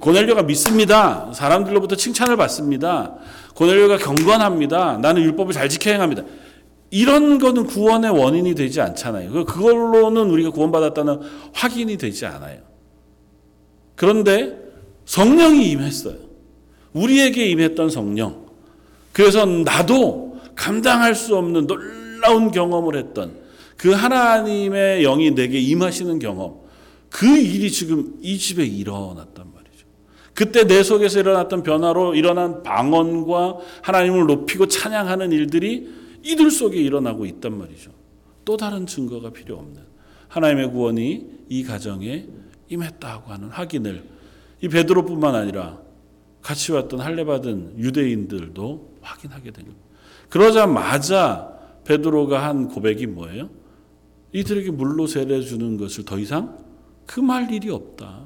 고넬료가 0.00 0.44
믿습니다. 0.44 1.32
사람들로부터 1.32 1.96
칭찬을 1.96 2.36
받습니다. 2.36 3.16
고넬료가 3.54 3.96
경건합니다. 3.98 4.98
나는 4.98 5.22
율법을 5.22 5.52
잘 5.52 5.68
지켜 5.68 5.90
행합니다. 5.90 6.22
이런 6.90 7.38
거는 7.38 7.66
구원의 7.66 8.10
원인이 8.10 8.54
되지 8.54 8.80
않잖아요. 8.80 9.46
그걸로는 9.46 10.30
우리가 10.30 10.50
구원받았다는 10.50 11.20
확인이 11.54 11.96
되지 11.96 12.26
않아요. 12.26 12.60
그런데 13.96 14.58
성령이 15.06 15.70
임했어요. 15.70 16.16
우리에게 16.92 17.46
임했던 17.46 17.90
성령. 17.90 18.41
그래서 19.12 19.44
나도 19.44 20.40
감당할 20.54 21.14
수 21.14 21.36
없는 21.36 21.66
놀라운 21.66 22.50
경험을 22.50 22.96
했던 22.96 23.42
그 23.76 23.90
하나님의 23.90 25.02
영이 25.02 25.32
내게 25.32 25.58
임하시는 25.58 26.18
경험. 26.18 26.60
그 27.10 27.26
일이 27.26 27.70
지금 27.70 28.16
이 28.22 28.38
집에 28.38 28.64
일어났단 28.64 29.46
말이죠. 29.52 29.86
그때 30.34 30.66
내 30.66 30.82
속에서 30.82 31.20
일어났던 31.20 31.62
변화로 31.62 32.14
일어난 32.14 32.62
방언과 32.62 33.58
하나님을 33.82 34.26
높이고 34.26 34.66
찬양하는 34.66 35.32
일들이 35.32 35.88
이들 36.22 36.50
속에 36.50 36.80
일어나고 36.80 37.26
있단 37.26 37.58
말이죠. 37.58 37.90
또 38.44 38.56
다른 38.56 38.86
증거가 38.86 39.30
필요 39.30 39.56
없는 39.56 39.82
하나님의 40.28 40.70
구원이 40.70 41.26
이 41.48 41.64
가정에 41.64 42.26
임했다고 42.68 43.30
하는 43.30 43.48
확인을 43.48 44.04
이 44.62 44.68
베드로뿐만 44.68 45.34
아니라 45.34 45.80
같이 46.40 46.72
왔던 46.72 47.00
할례 47.00 47.24
받은 47.24 47.74
유대인들도 47.78 48.91
확인하게 49.02 49.50
된 49.50 49.64
겁니다. 49.66 49.84
그러자마자 50.28 51.52
베드로가 51.84 52.42
한 52.42 52.68
고백이 52.68 53.06
뭐예요? 53.08 53.50
이들에게 54.32 54.70
물로 54.70 55.06
세례 55.06 55.40
주는 55.42 55.76
것을 55.76 56.04
더 56.04 56.18
이상 56.18 56.56
금할 57.06 57.52
일이 57.52 57.68
없다. 57.70 58.20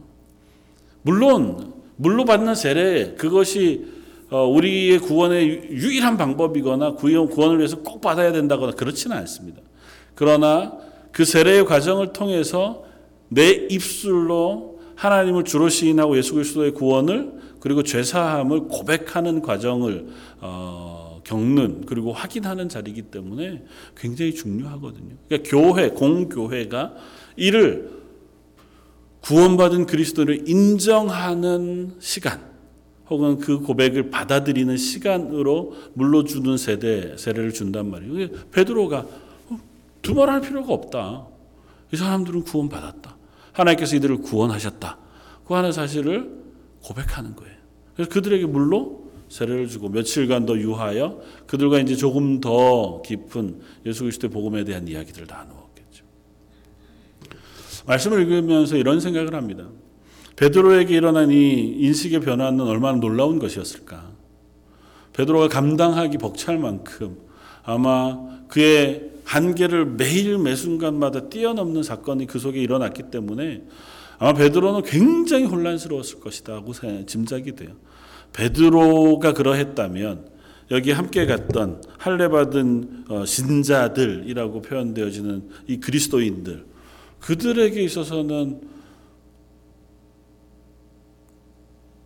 물론 1.02 1.74
물로 1.96 2.24
받는 2.24 2.54
세례 2.54 3.14
그것이 3.14 3.94
어, 4.28 4.44
우리의 4.44 4.98
구원의 4.98 5.68
유일한 5.70 6.16
방법이거나 6.16 6.94
구원- 6.94 7.28
구원을 7.28 7.58
위해서 7.58 7.78
꼭 7.78 8.00
받아야 8.00 8.32
된다거나 8.32 8.72
그렇지는 8.72 9.16
않습니다. 9.18 9.62
그러나 10.14 10.76
그 11.12 11.24
세례의 11.24 11.64
과정을 11.64 12.12
통해서 12.12 12.84
내 13.28 13.50
입술로 13.70 14.80
하나님을 14.96 15.44
주로 15.44 15.68
시인하고 15.68 16.16
예수 16.16 16.34
그리스도의 16.34 16.72
구원을 16.72 17.34
그리고 17.66 17.82
죄 17.82 18.04
사함을 18.04 18.68
고백하는 18.68 19.42
과정을 19.42 20.06
어, 20.40 21.20
겪는 21.24 21.84
그리고 21.86 22.12
확인하는 22.12 22.68
자리이기 22.68 23.02
때문에 23.02 23.64
굉장히 23.96 24.36
중요하거든요. 24.36 25.16
그러니까 25.26 25.50
교회 25.50 25.88
공교회가 25.88 26.94
이를 27.34 27.90
구원받은 29.20 29.86
그리스도를 29.86 30.48
인정하는 30.48 31.96
시간 31.98 32.40
혹은 33.10 33.38
그 33.38 33.58
고백을 33.58 34.10
받아들이는 34.10 34.76
시간으로 34.76 35.74
물러주는 35.94 36.56
세대 36.58 37.16
세례를 37.16 37.52
준단 37.52 37.90
말이에요. 37.90 38.28
베드로가 38.52 38.98
어, 39.48 39.58
두말할 40.02 40.40
필요가 40.40 40.72
없다. 40.72 41.26
이 41.92 41.96
사람들은 41.96 42.44
구원받았다. 42.44 43.16
하나님께서 43.54 43.96
이들을 43.96 44.18
구원하셨다. 44.18 44.98
그 45.44 45.54
하는 45.54 45.72
사실을 45.72 46.30
고백하는 46.84 47.34
거예요. 47.34 47.55
그래서 47.96 48.10
그들에게 48.10 48.46
물로 48.46 49.06
세례를 49.28 49.68
주고 49.68 49.88
며칠간 49.88 50.46
더 50.46 50.56
유하여 50.58 51.20
그들과 51.46 51.80
이제 51.80 51.96
조금 51.96 52.40
더 52.40 53.02
깊은 53.02 53.60
예수 53.86 54.02
그리스도의 54.02 54.30
복음에 54.30 54.64
대한 54.64 54.86
이야기들을 54.86 55.26
나누었겠죠. 55.26 56.04
말씀을 57.86 58.22
읽으면서 58.22 58.76
이런 58.76 59.00
생각을 59.00 59.34
합니다. 59.34 59.68
베드로에게 60.36 60.94
일어난 60.94 61.30
이 61.30 61.76
인식의 61.78 62.20
변화는 62.20 62.60
얼마나 62.60 62.98
놀라운 62.98 63.38
것이었을까. 63.38 64.10
베드로가 65.14 65.48
감당하기 65.48 66.18
벅찰 66.18 66.58
만큼 66.58 67.16
아마 67.64 68.18
그의 68.48 69.10
한계를 69.24 69.86
매일 69.86 70.38
매 70.38 70.54
순간마다 70.54 71.28
뛰어넘는 71.28 71.82
사건이 71.82 72.26
그 72.26 72.38
속에 72.38 72.60
일어났기 72.60 73.04
때문에 73.10 73.62
아마 74.18 74.32
베드로는 74.32 74.82
굉장히 74.82 75.44
혼란스러웠을 75.44 76.20
것이다고 76.20 76.72
짐작이 77.06 77.52
돼요. 77.52 77.76
베드로가 78.32 79.32
그러했다면 79.34 80.30
여기 80.70 80.90
함께 80.90 81.26
갔던 81.26 81.82
할례 81.98 82.28
받은 82.28 83.04
어, 83.08 83.24
신자들이라고 83.24 84.62
표현되어지는 84.62 85.48
이 85.68 85.78
그리스도인들 85.78 86.66
그들에게 87.20 87.82
있어서는 87.82 88.60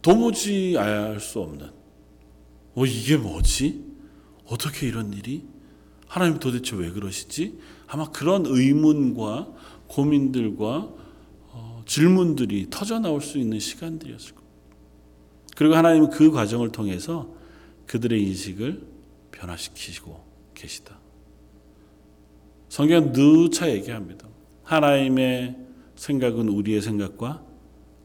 도무지 0.02 0.76
알 0.78 1.20
수 1.20 1.40
없는 1.40 1.70
어 2.74 2.86
이게 2.86 3.16
뭐지? 3.16 3.84
어떻게 4.46 4.88
이런 4.88 5.12
일이? 5.12 5.44
하나님 6.06 6.38
도대체 6.38 6.76
왜 6.76 6.90
그러시지? 6.90 7.58
아마 7.86 8.10
그런 8.10 8.44
의문과 8.46 9.48
고민들과 9.88 10.68
어, 10.76 10.99
질문들이 11.90 12.68
터져 12.70 13.00
나올 13.00 13.20
수 13.20 13.36
있는 13.36 13.58
시간들이었을 13.58 14.36
겁니다. 14.36 14.56
그리고 15.56 15.74
하나님은 15.74 16.10
그 16.10 16.30
과정을 16.30 16.70
통해서 16.70 17.34
그들의 17.86 18.22
인식을 18.22 18.80
변화시키시고 19.32 20.24
계시다. 20.54 21.00
성경 22.68 23.12
누차 23.12 23.68
얘기합니다. 23.68 24.28
하나님의 24.62 25.56
생각은 25.96 26.48
우리의 26.48 26.80
생각과 26.80 27.42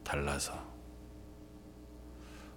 달라서. 0.02 0.52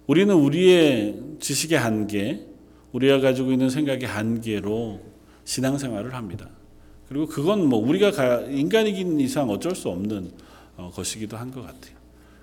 우리는 0.08 0.34
우리의 0.34 1.36
지식의 1.38 1.78
한계, 1.78 2.44
우리가 2.90 3.20
가지고 3.20 3.52
있는 3.52 3.70
생각의 3.70 4.08
한계로 4.08 5.00
신앙생활을 5.44 6.12
합니다. 6.12 6.50
그리고 7.08 7.26
그건 7.26 7.68
뭐 7.68 7.78
우리가 7.78 8.40
인간이긴 8.48 9.20
이상 9.20 9.48
어쩔 9.48 9.76
수 9.76 9.90
없는 9.90 10.32
어, 10.32 10.49
것이기도 10.88 11.36
한 11.36 11.50
것 11.50 11.62
같아요. 11.62 11.94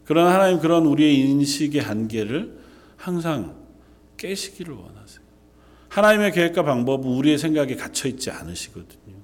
그러나 0.06 0.34
하나님 0.34 0.60
그런 0.60 0.86
우리의 0.86 1.20
인식의 1.20 1.82
한계를 1.82 2.58
항상 2.96 3.56
깨시기를 4.18 4.74
원하세요. 4.74 5.22
하나님의 5.90 6.32
계획과 6.32 6.64
방법은 6.64 7.10
우리의 7.10 7.38
생각에 7.38 7.76
갇혀 7.76 8.08
있지 8.08 8.30
않으시거든요. 8.32 9.16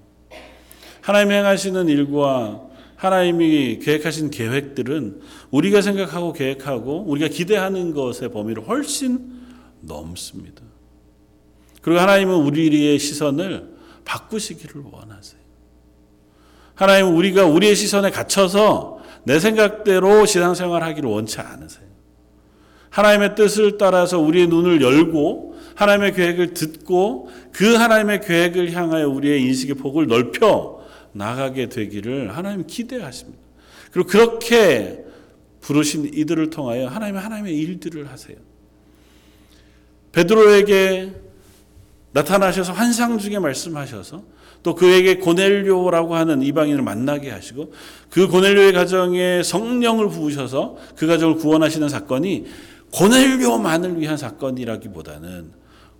하나님이 1.01 1.35
행하시는 1.35 1.87
일과 1.89 2.61
하나님이 2.95 3.79
계획하신 3.79 4.29
계획들은 4.31 5.21
우리가 5.51 5.81
생각하고 5.81 6.31
계획하고 6.33 7.03
우리가 7.07 7.27
기대하는 7.27 7.93
것의 7.93 8.31
범위를 8.31 8.67
훨씬 8.67 9.41
넘습니다. 9.81 10.61
그리고 11.81 11.99
하나님은 11.99 12.33
우리의 12.33 12.97
시선을 12.97 13.73
바꾸시기를 14.05 14.83
원하세요. 14.89 15.41
하나님은 16.75 17.13
우리가 17.13 17.45
우리의 17.45 17.75
시선에 17.75 18.09
갇혀서 18.09 19.02
내 19.23 19.39
생각대로 19.39 20.25
신앙생활 20.25 20.83
하기를 20.83 21.09
원치 21.09 21.39
않으세요. 21.39 21.85
하나님의 22.89 23.35
뜻을 23.35 23.77
따라서 23.77 24.19
우리의 24.19 24.47
눈을 24.47 24.81
열고 24.81 25.55
하나님의 25.75 26.13
계획을 26.13 26.53
듣고 26.53 27.29
그 27.51 27.73
하나님의 27.73 28.21
계획을 28.21 28.71
향하여 28.73 29.09
우리의 29.09 29.41
인식의 29.41 29.75
폭을 29.75 30.07
넓혀 30.07 30.79
나가게 31.13 31.69
되기를 31.69 32.35
하나님 32.35 32.67
기대하십니다. 32.67 33.41
그리고 33.91 34.09
그렇게 34.09 35.03
부르신 35.61 36.11
이들을 36.13 36.49
통하여 36.49 36.87
하나님의 36.87 37.21
하나님의 37.21 37.57
일들을 37.57 38.11
하세요. 38.11 38.37
베드로에게 40.11 41.13
나타나셔서 42.11 42.73
환상 42.73 43.17
중에 43.17 43.39
말씀하셔서 43.39 44.23
또 44.63 44.75
그에게 44.75 45.17
고넬료라고 45.17 46.15
하는 46.15 46.41
이방인을 46.41 46.81
만나게 46.81 47.29
하시고 47.29 47.73
그 48.09 48.27
고넬료의 48.27 48.71
가정에 48.71 49.43
성령을 49.43 50.09
부으셔서 50.09 50.77
그 50.95 51.05
가정을 51.05 51.35
구원하시는 51.35 51.89
사건이 51.89 52.45
고넬료만을 52.93 53.99
위한 53.99 54.15
사건이라기보다는 54.15 55.51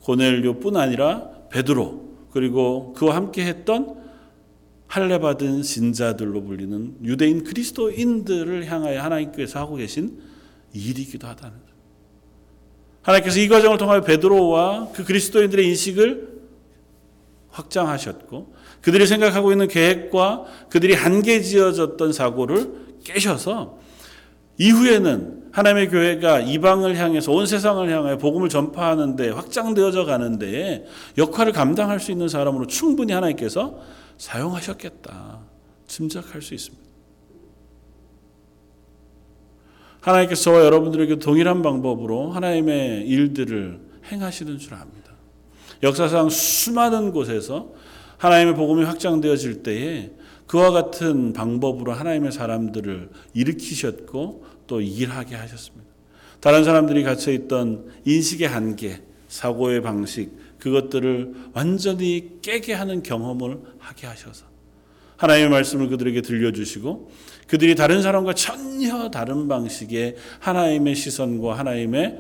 고넬료뿐 0.02 0.78
아니라 0.78 1.30
베드로 1.52 2.14
그리고 2.32 2.94
그와 2.94 3.16
함께 3.16 3.46
했던 3.46 4.02
할례 4.88 5.20
받은 5.20 5.64
신자들로 5.64 6.44
불리는 6.44 6.98
유대인 7.04 7.44
그리스도인들을 7.44 8.66
향하여 8.72 9.02
하나님께서 9.02 9.60
하고 9.60 9.76
계신 9.76 10.20
일이기도 10.72 11.28
하다는. 11.28 11.58
하나님께서 13.02 13.40
이 13.40 13.48
과정을 13.48 13.78
통하여 13.78 14.02
베드로와 14.02 14.90
그 14.94 15.04
그리스도인들의 15.04 15.68
인식을 15.68 16.33
확장하셨고 17.54 18.54
그들이 18.82 19.08
생각하고 19.08 19.52
있는 19.52 19.68
계획과 19.68 20.46
그들이 20.70 20.94
한계 20.94 21.42
지어졌던 21.42 22.12
사고를 22.12 22.74
깨셔서 23.04 23.80
이후에는 24.58 25.44
하나님의 25.52 25.90
교회가 25.90 26.40
이방을 26.42 26.98
향해서 26.98 27.32
온 27.32 27.46
세상을 27.46 27.90
향하여 27.90 28.18
복음을 28.18 28.50
전파하는데 28.50 29.30
확장되어져 29.30 30.06
가는데 30.06 30.86
역할을 31.18 31.54
감당할 31.54 32.00
수 32.00 32.12
있는 32.12 32.28
사람으로 32.28 32.68
충분히 32.68 33.14
하나님께서 33.14 33.80
사용하셨겠다 34.18 35.40
짐작할 35.88 36.42
수 36.42 36.54
있습니다. 36.54 36.84
하나님께서 40.02 40.66
여러분들에게 40.66 41.20
동일한 41.20 41.62
방법으로 41.62 42.32
하나님의 42.32 43.08
일들을 43.08 43.80
행하시는 44.12 44.58
줄 44.58 44.74
압니다. 44.74 45.03
역사상 45.84 46.30
수많은 46.30 47.12
곳에서 47.12 47.74
하나님의 48.18 48.56
복음이 48.56 48.86
확장되어질 48.86 49.64
때에 49.64 50.12
그와 50.48 50.72
같은 50.72 51.34
방법으로 51.34 51.92
하나님의 51.92 52.32
사람들을 52.32 53.10
일으키셨고 53.34 54.46
또 54.66 54.82
일하게 54.82 55.36
하셨습니다. 55.36 55.86
다른 56.40 56.64
사람들이 56.64 57.04
갇혀 57.04 57.32
있던 57.32 57.92
인식의 58.06 58.48
한계, 58.48 59.02
사고의 59.28 59.82
방식, 59.82 60.32
그것들을 60.60 61.34
완전히 61.54 62.40
깨게 62.42 62.74
하는 62.74 63.04
경험을 63.04 63.60
하게 63.80 64.08
하셔서 64.08 64.46
하나님의 65.18 65.50
말씀을 65.50 65.90
그들에게 65.90 66.22
들려주시고 66.22 67.12
그들이 67.48 67.76
다른 67.76 68.02
사람과 68.02 68.34
전혀 68.34 69.10
다른 69.12 69.48
방식의 69.48 70.16
하나님의 70.40 70.96
시선과 70.96 71.58
하나님의 71.58 72.20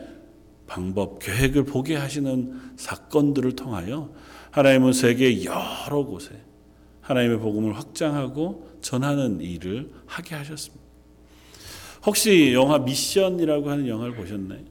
방법, 0.67 1.19
계획을 1.19 1.65
보게 1.65 1.95
하시는 1.95 2.73
사건들을 2.77 3.55
통하여 3.55 4.09
하나님은 4.51 4.93
세계 4.93 5.43
여러 5.43 6.03
곳에 6.05 6.41
하나님의 7.01 7.39
복음을 7.39 7.75
확장하고 7.75 8.77
전하는 8.81 9.41
일을 9.41 9.91
하게 10.05 10.35
하셨습니다. 10.35 10.83
혹시 12.05 12.53
영화 12.53 12.79
미션이라고 12.79 13.69
하는 13.69 13.87
영화를 13.87 14.15
보셨나요? 14.15 14.61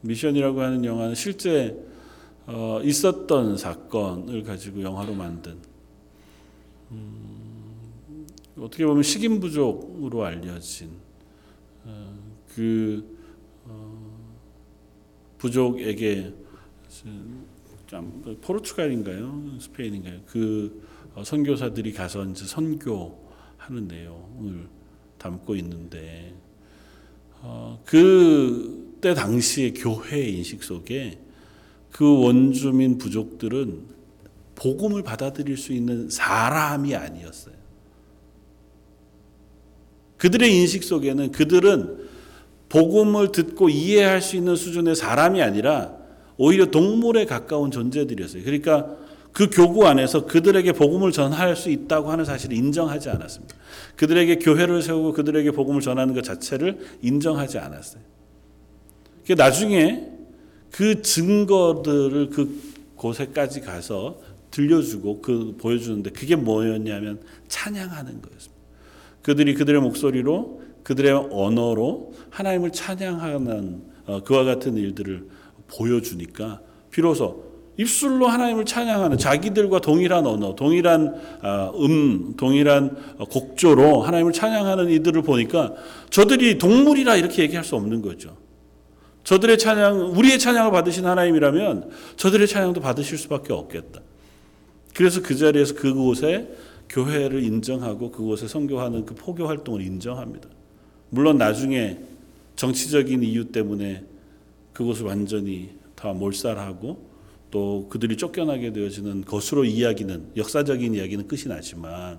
미션이라고 0.00 0.60
하는 0.60 0.84
영화는 0.84 1.14
실제 1.14 1.76
어, 2.46 2.80
있었던 2.82 3.56
사건을 3.56 4.42
가지고 4.42 4.82
영화로 4.82 5.14
만든 5.14 5.56
음, 6.90 8.26
어떻게 8.58 8.84
보면 8.84 9.02
식인 9.02 9.40
부족으로 9.40 10.24
알려진 10.24 10.90
어, 11.84 12.18
그 12.54 13.02
어, 13.10 13.13
부족에게 15.44 16.32
참 17.86 18.38
포르투갈인가요? 18.40 19.58
스페인인가요? 19.60 20.20
그 20.26 20.82
어, 21.14 21.22
선교사들이 21.22 21.92
가서 21.92 22.24
이제 22.24 22.46
선교하는 22.46 23.86
내용을 23.86 24.68
담고 25.18 25.54
있는데 25.56 26.34
어, 27.42 27.78
그때 27.84 29.12
당시의 29.12 29.74
교회 29.74 30.26
인식 30.28 30.62
속에 30.62 31.18
그 31.90 32.22
원주민 32.22 32.96
부족들은 32.96 33.84
복음을 34.54 35.02
받아들일 35.02 35.58
수 35.58 35.74
있는 35.74 36.08
사람이 36.08 36.94
아니었어요. 36.94 37.54
그들의 40.16 40.56
인식 40.56 40.84
속에는 40.84 41.32
그들은 41.32 42.03
복음을 42.74 43.30
듣고 43.30 43.68
이해할 43.68 44.20
수 44.20 44.34
있는 44.34 44.56
수준의 44.56 44.96
사람이 44.96 45.40
아니라 45.40 45.92
오히려 46.36 46.66
동물에 46.66 47.24
가까운 47.24 47.70
존재들이었어요. 47.70 48.42
그러니까 48.42 48.96
그 49.32 49.48
교구 49.48 49.86
안에서 49.86 50.26
그들에게 50.26 50.72
복음을 50.72 51.12
전할 51.12 51.54
수 51.54 51.70
있다고 51.70 52.10
하는 52.10 52.24
사실을 52.24 52.56
인정하지 52.56 53.10
않았습니다. 53.10 53.54
그들에게 53.94 54.40
교회를 54.40 54.82
세우고 54.82 55.12
그들에게 55.12 55.52
복음을 55.52 55.80
전하는 55.82 56.14
것 56.14 56.24
자체를 56.24 56.80
인정하지 57.00 57.58
않았어요. 57.58 58.02
나중에 59.36 60.08
그 60.72 61.00
증거들을 61.00 62.30
그 62.30 62.60
곳에까지 62.96 63.60
가서 63.60 64.18
들려주고 64.50 65.22
그 65.22 65.56
보여주는데 65.60 66.10
그게 66.10 66.34
뭐였냐면 66.34 67.20
찬양하는 67.46 68.20
거였습니다. 68.20 68.64
그들이 69.22 69.54
그들의 69.54 69.80
목소리로 69.80 70.63
그들의 70.84 71.28
언어로 71.32 72.12
하나님을 72.30 72.70
찬양하는 72.70 73.82
어, 74.06 74.22
그와 74.22 74.44
같은 74.44 74.76
일들을 74.76 75.26
보여주니까 75.66 76.60
비로소 76.90 77.54
입술로 77.76 78.28
하나님을 78.28 78.64
찬양하는 78.64 79.18
자기들과 79.18 79.80
동일한 79.80 80.26
언어, 80.26 80.54
동일한 80.54 81.14
아, 81.42 81.72
음, 81.74 82.34
동일한 82.36 83.16
곡조로 83.28 84.02
하나님을 84.02 84.32
찬양하는 84.32 84.90
이들을 84.90 85.22
보니까 85.22 85.74
저들이 86.10 86.58
동물이라 86.58 87.16
이렇게 87.16 87.42
얘기할 87.42 87.64
수 87.64 87.74
없는 87.74 88.00
거죠. 88.00 88.36
저들의 89.24 89.58
찬양, 89.58 90.12
우리의 90.16 90.38
찬양을 90.38 90.70
받으신 90.70 91.06
하나님이라면 91.06 91.90
저들의 92.16 92.46
찬양도 92.46 92.80
받으실 92.80 93.18
수밖에 93.18 93.52
없겠다. 93.52 94.00
그래서 94.94 95.22
그 95.22 95.34
자리에서 95.34 95.74
그곳에 95.74 96.54
교회를 96.88 97.42
인정하고 97.42 98.12
그곳에 98.12 98.46
선교하는 98.46 99.06
그 99.06 99.14
포교 99.14 99.48
활동을 99.48 99.80
인정합니다. 99.80 100.48
물론 101.14 101.38
나중에 101.38 101.96
정치적인 102.56 103.22
이유 103.22 103.44
때문에 103.46 104.02
그곳을 104.72 105.06
완전히 105.06 105.70
다 105.94 106.12
몰살하고 106.12 107.14
또 107.52 107.86
그들이 107.88 108.16
쫓겨나게 108.16 108.72
되어지는 108.72 109.24
것으로 109.24 109.64
이야기는 109.64 110.32
역사적인 110.36 110.94
이야기는 110.96 111.28
끝이 111.28 111.44
나지만 111.46 112.18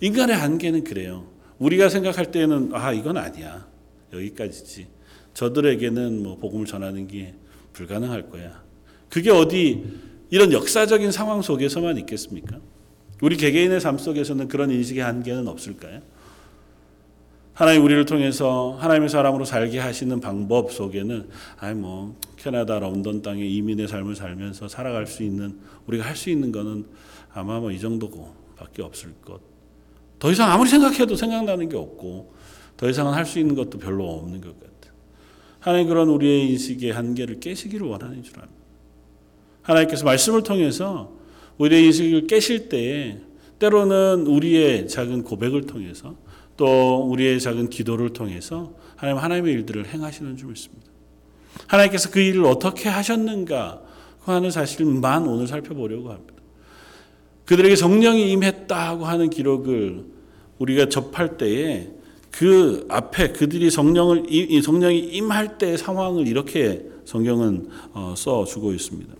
인간의 0.00 0.36
한계는 0.36 0.84
그래요. 0.84 1.26
우리가 1.58 1.88
생각할 1.88 2.30
때는 2.30 2.70
아 2.72 2.92
이건 2.92 3.16
아니야 3.16 3.66
여기까지지. 4.12 4.86
저들에게는 5.34 6.22
뭐 6.22 6.36
복음을 6.38 6.66
전하는 6.66 7.08
게 7.08 7.34
불가능할 7.72 8.30
거야. 8.30 8.62
그게 9.08 9.30
어디 9.30 9.84
이런 10.30 10.52
역사적인 10.52 11.10
상황 11.10 11.42
속에서만 11.42 11.98
있겠습니까? 11.98 12.60
우리 13.22 13.36
개개인의 13.36 13.80
삶 13.80 13.98
속에서는 13.98 14.46
그런 14.46 14.70
인식의 14.70 15.02
한계는 15.02 15.48
없을까요? 15.48 16.00
하나님 17.60 17.84
우리를 17.84 18.06
통해서 18.06 18.78
하나님의 18.80 19.10
사람으로 19.10 19.44
살게 19.44 19.80
하시는 19.80 20.18
방법 20.18 20.72
속에는 20.72 21.28
아니 21.58 21.78
뭐 21.78 22.16
캐나다 22.38 22.78
런던 22.78 23.20
땅에 23.20 23.44
이민의 23.44 23.86
삶을 23.86 24.16
살면서 24.16 24.66
살아갈 24.66 25.06
수 25.06 25.22
있는 25.22 25.58
우리가 25.86 26.06
할 26.06 26.16
수 26.16 26.30
있는 26.30 26.52
거는 26.52 26.86
아마 27.34 27.60
뭐 27.60 27.70
이 27.70 27.78
정도밖에 27.78 28.80
없을 28.80 29.12
것. 29.22 29.42
더 30.18 30.32
이상 30.32 30.50
아무리 30.50 30.70
생각해도 30.70 31.16
생각나는 31.16 31.68
게 31.68 31.76
없고 31.76 32.32
더 32.78 32.88
이상은 32.88 33.12
할 33.12 33.26
수 33.26 33.38
있는 33.38 33.54
것도 33.54 33.76
별로 33.78 34.08
없는 34.08 34.40
것 34.40 34.58
같아. 34.58 34.94
하나님 35.58 35.88
그런 35.88 36.08
우리의 36.08 36.52
인식의 36.52 36.92
한계를 36.92 37.40
깨시기를 37.40 37.86
원하는 37.86 38.22
줄 38.22 38.38
압니다. 38.38 38.54
하나님께서 39.60 40.06
말씀을 40.06 40.44
통해서 40.44 41.12
우리의 41.58 41.84
인식을 41.84 42.26
깨실 42.26 42.70
때에 42.70 43.18
때로는 43.58 44.26
우리의 44.28 44.88
작은 44.88 45.24
고백을 45.24 45.66
통해서 45.66 46.16
또 46.60 47.08
우리의 47.08 47.40
작은 47.40 47.70
기도를 47.70 48.10
통해서 48.10 48.74
하나님 48.94 49.22
하나님의 49.22 49.54
일들을 49.54 49.86
행하시는 49.86 50.36
줄 50.36 50.48
믿습니다. 50.48 50.86
하나님께서 51.66 52.10
그 52.10 52.20
일을 52.20 52.44
어떻게 52.44 52.90
하셨는가 52.90 53.80
하는 54.20 54.50
사실만 54.50 55.26
오늘 55.26 55.46
살펴보려고 55.46 56.10
합니다. 56.10 56.34
그들에게 57.46 57.74
성령이 57.76 58.30
임했다고 58.32 59.06
하는 59.06 59.30
기록을 59.30 60.04
우리가 60.58 60.90
접할 60.90 61.38
때에 61.38 61.88
그 62.30 62.84
앞에 62.90 63.32
그들이 63.32 63.70
성령을 63.70 64.26
성령이 64.62 64.98
임할 64.98 65.56
때의 65.56 65.78
상황을 65.78 66.28
이렇게 66.28 66.84
성경은 67.06 67.70
어, 67.94 68.12
써 68.18 68.44
주고 68.44 68.74
있습니다. 68.74 69.14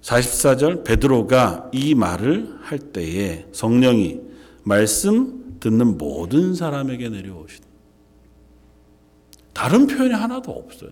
44절 0.00 0.84
베드로가 0.84 1.70
이 1.72 1.96
말을 1.96 2.56
할 2.62 2.78
때에 2.78 3.46
성령이 3.50 4.20
말씀 4.62 5.43
듣는 5.64 5.96
모든 5.96 6.54
사람에게 6.54 7.08
내려오신. 7.08 7.64
다른 9.54 9.86
표현이 9.86 10.12
하나도 10.12 10.52
없어요. 10.52 10.90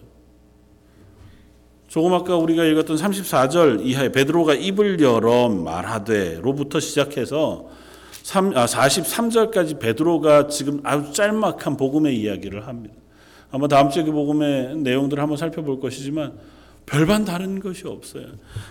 조금 1.88 2.14
아까 2.14 2.36
우리가 2.36 2.64
읽었던 2.64 2.96
34절 2.96 3.84
이하에 3.84 4.12
베드로가 4.12 4.54
입을 4.54 4.98
열어 5.00 5.50
말하되로부터 5.50 6.80
시작해서 6.80 7.68
3, 8.22 8.56
아, 8.56 8.64
43절까지 8.64 9.78
베드로가 9.78 10.46
지금 10.46 10.80
아주 10.84 11.12
짤막한 11.12 11.76
복음의 11.76 12.18
이야기를 12.18 12.66
합니다. 12.66 12.94
아마 13.50 13.68
다음 13.68 13.90
주에 13.90 14.04
그 14.04 14.12
복음의 14.12 14.78
내용들을 14.78 15.22
한번 15.22 15.36
살펴볼 15.36 15.80
것이지만 15.80 16.32
별반 16.86 17.26
다른 17.26 17.60
것이 17.60 17.86
없어요. 17.86 18.24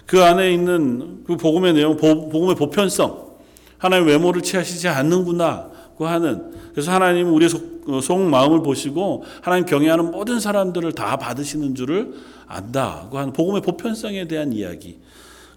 그 0.08 0.24
안에 0.24 0.52
있는 0.52 1.24
그 1.26 1.38
복음의 1.38 1.74
내용, 1.74 1.96
복음의 1.96 2.56
보편성, 2.56 3.30
하나님 3.78 4.08
외모를 4.08 4.42
취하시지 4.42 4.88
않는구나. 4.88 5.70
하는 6.08 6.52
그래서 6.72 6.92
하나님은 6.92 7.32
우리의 7.32 7.50
속, 7.50 7.84
어, 7.88 8.02
속 8.02 8.20
마음을 8.20 8.62
보시고 8.62 9.24
하나님 9.42 9.66
경외하는 9.66 10.12
모든 10.12 10.40
사람들을 10.40 10.92
다 10.94 11.18
받으시는 11.18 11.76
줄을 11.76 12.14
안다고 12.48 13.18
하는 13.18 13.34
복음의 13.34 13.62
보편성에 13.62 14.28
대한 14.28 14.54
이야기. 14.54 15.00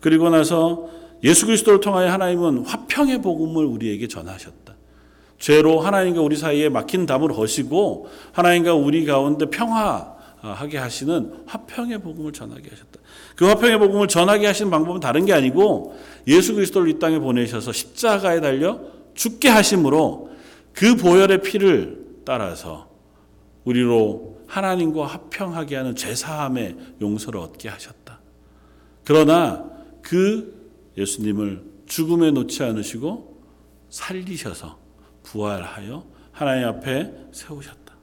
그리고 0.00 0.30
나서 0.30 0.88
예수 1.22 1.46
그리스도를 1.46 1.80
통하여 1.80 2.10
하나님은 2.10 2.66
화평의 2.66 3.22
복음을 3.22 3.64
우리에게 3.64 4.08
전하셨다. 4.08 4.74
죄로 5.38 5.80
하나님과 5.80 6.20
우리 6.20 6.36
사이에 6.36 6.68
막힌 6.68 7.06
담을 7.06 7.32
허시고 7.32 8.08
하나님과 8.32 8.74
우리 8.74 9.04
가운데 9.04 9.46
평화하게 9.46 10.78
하시는 10.78 11.32
화평의 11.46 11.98
복음을 11.98 12.32
전하게 12.32 12.70
하셨다. 12.70 13.00
그 13.36 13.46
화평의 13.46 13.78
복음을 13.78 14.08
전하게 14.08 14.46
하시는 14.46 14.70
방법은 14.70 15.00
다른 15.00 15.24
게 15.24 15.32
아니고 15.32 15.96
예수 16.26 16.54
그리스도를 16.54 16.88
이 16.88 16.98
땅에 16.98 17.18
보내셔서 17.18 17.72
십자가에 17.72 18.40
달려 18.40 18.80
죽게 19.14 19.48
하심으로 19.48 20.33
그 20.74 20.96
보혈의 20.96 21.42
피를 21.42 22.04
따라서 22.24 22.90
우리로 23.64 24.42
하나님과 24.46 25.06
합평하게 25.06 25.76
하는 25.76 25.96
죄사함의 25.96 26.76
용서를 27.00 27.40
얻게 27.40 27.68
하셨다. 27.68 28.20
그러나 29.04 29.70
그 30.02 30.92
예수님을 30.98 31.62
죽음에 31.86 32.30
놓지 32.30 32.62
않으시고 32.62 33.42
살리셔서 33.88 34.78
부활하여 35.22 36.04
하나님 36.32 36.68
앞에 36.68 37.12
세우셨다. 37.32 37.94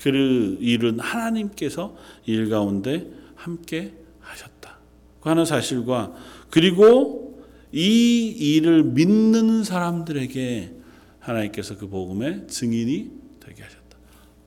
그 0.00 0.58
일은 0.60 1.00
하나님께서 1.00 1.96
일 2.26 2.48
가운데 2.48 3.10
함께 3.34 3.94
하셨다. 4.20 4.78
그 5.20 5.28
하는 5.28 5.44
사실과 5.44 6.12
그리고 6.50 7.44
이 7.72 8.28
일을 8.28 8.84
믿는 8.84 9.64
사람들에게 9.64 10.75
하나님께서 11.26 11.76
그 11.76 11.88
복음의 11.88 12.46
증인이 12.46 13.10
되게 13.40 13.62
하셨다. 13.62 13.98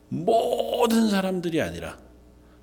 모든 0.09 1.09
사람들이 1.09 1.61
아니라 1.61 1.97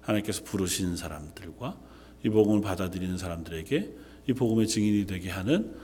하나님께서 0.01 0.43
부르신 0.43 0.97
사람들과 0.97 1.77
이 2.25 2.29
복음을 2.31 2.63
받아들이는 2.63 3.19
사람들에게 3.19 3.91
이 4.29 4.33
복음의 4.33 4.67
증인이 4.67 5.07
되게 5.07 5.31
하는 5.31 5.75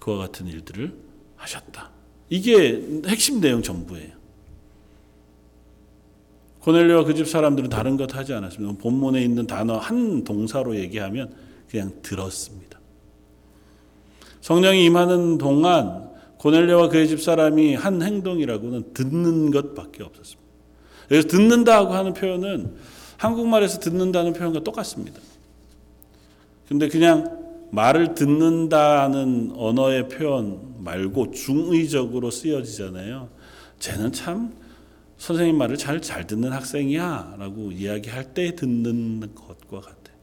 그와 0.00 0.18
같은 0.18 0.46
일들을 0.46 0.92
하셨다. 1.36 1.90
이게 2.30 2.82
핵심 3.06 3.40
내용 3.40 3.62
전부예요. 3.62 4.18
고넬료와 6.60 7.04
그 7.04 7.14
집 7.14 7.28
사람들은 7.28 7.70
다른 7.70 7.96
것 7.96 8.14
하지 8.14 8.34
않았습니다. 8.34 8.78
본문에 8.82 9.22
있는 9.22 9.46
단어 9.46 9.78
한 9.78 10.24
동사로 10.24 10.76
얘기하면 10.76 11.32
그냥 11.70 11.92
들었습니다. 12.02 12.78
성령이 14.40 14.84
임하는 14.84 15.38
동안 15.38 16.07
고넬료와 16.38 16.88
그의 16.88 17.08
집 17.08 17.20
사람이 17.20 17.74
한 17.74 18.02
행동이라고는 18.02 18.94
듣는 18.94 19.50
것밖에 19.50 20.02
없었습니다. 20.02 20.48
그래서 21.08 21.28
듣는다고 21.28 21.92
하는 21.94 22.12
표현은 22.12 22.76
한국말에서 23.16 23.80
듣는다는 23.80 24.32
표현과 24.32 24.60
똑같습니다. 24.60 25.20
근데 26.68 26.88
그냥 26.88 27.46
말을 27.70 28.14
듣는다는 28.14 29.52
언어의 29.56 30.08
표현 30.08 30.76
말고 30.78 31.32
중의적으로 31.32 32.30
쓰여지잖아요. 32.30 33.28
쟤는 33.78 34.12
참 34.12 34.52
선생님 35.16 35.58
말을 35.58 35.76
잘, 35.76 36.00
잘 36.00 36.26
듣는 36.26 36.52
학생이야 36.52 37.36
라고 37.38 37.72
이야기할 37.72 38.34
때 38.34 38.54
듣는 38.54 39.20
것과 39.34 39.80
같아요. 39.80 40.16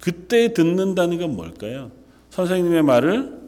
그때 0.00 0.52
듣는다는 0.52 1.18
건 1.18 1.36
뭘까요? 1.36 1.92
선생님의 2.30 2.82
말을 2.82 3.38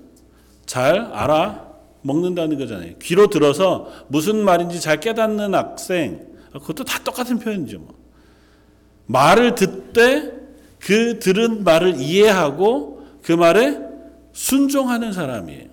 잘 0.67 1.01
알아 1.01 1.72
먹는다는 2.03 2.59
거잖아요. 2.59 2.95
귀로 3.01 3.29
들어서 3.29 3.91
무슨 4.09 4.45
말인지 4.45 4.81
잘 4.81 5.01
깨닫는 5.01 5.55
학생, 5.55 6.21
그것도 6.53 6.85
다 6.85 7.03
똑같은 7.03 7.39
표현이죠. 7.39 7.79
뭐. 7.79 7.95
말을 9.07 9.55
듣되 9.55 10.33
그 10.79 11.19
들은 11.19 11.65
말을 11.65 12.01
이해하고 12.01 13.07
그 13.23 13.33
말에 13.33 13.79
순종하는 14.33 15.13
사람이에요. 15.13 15.69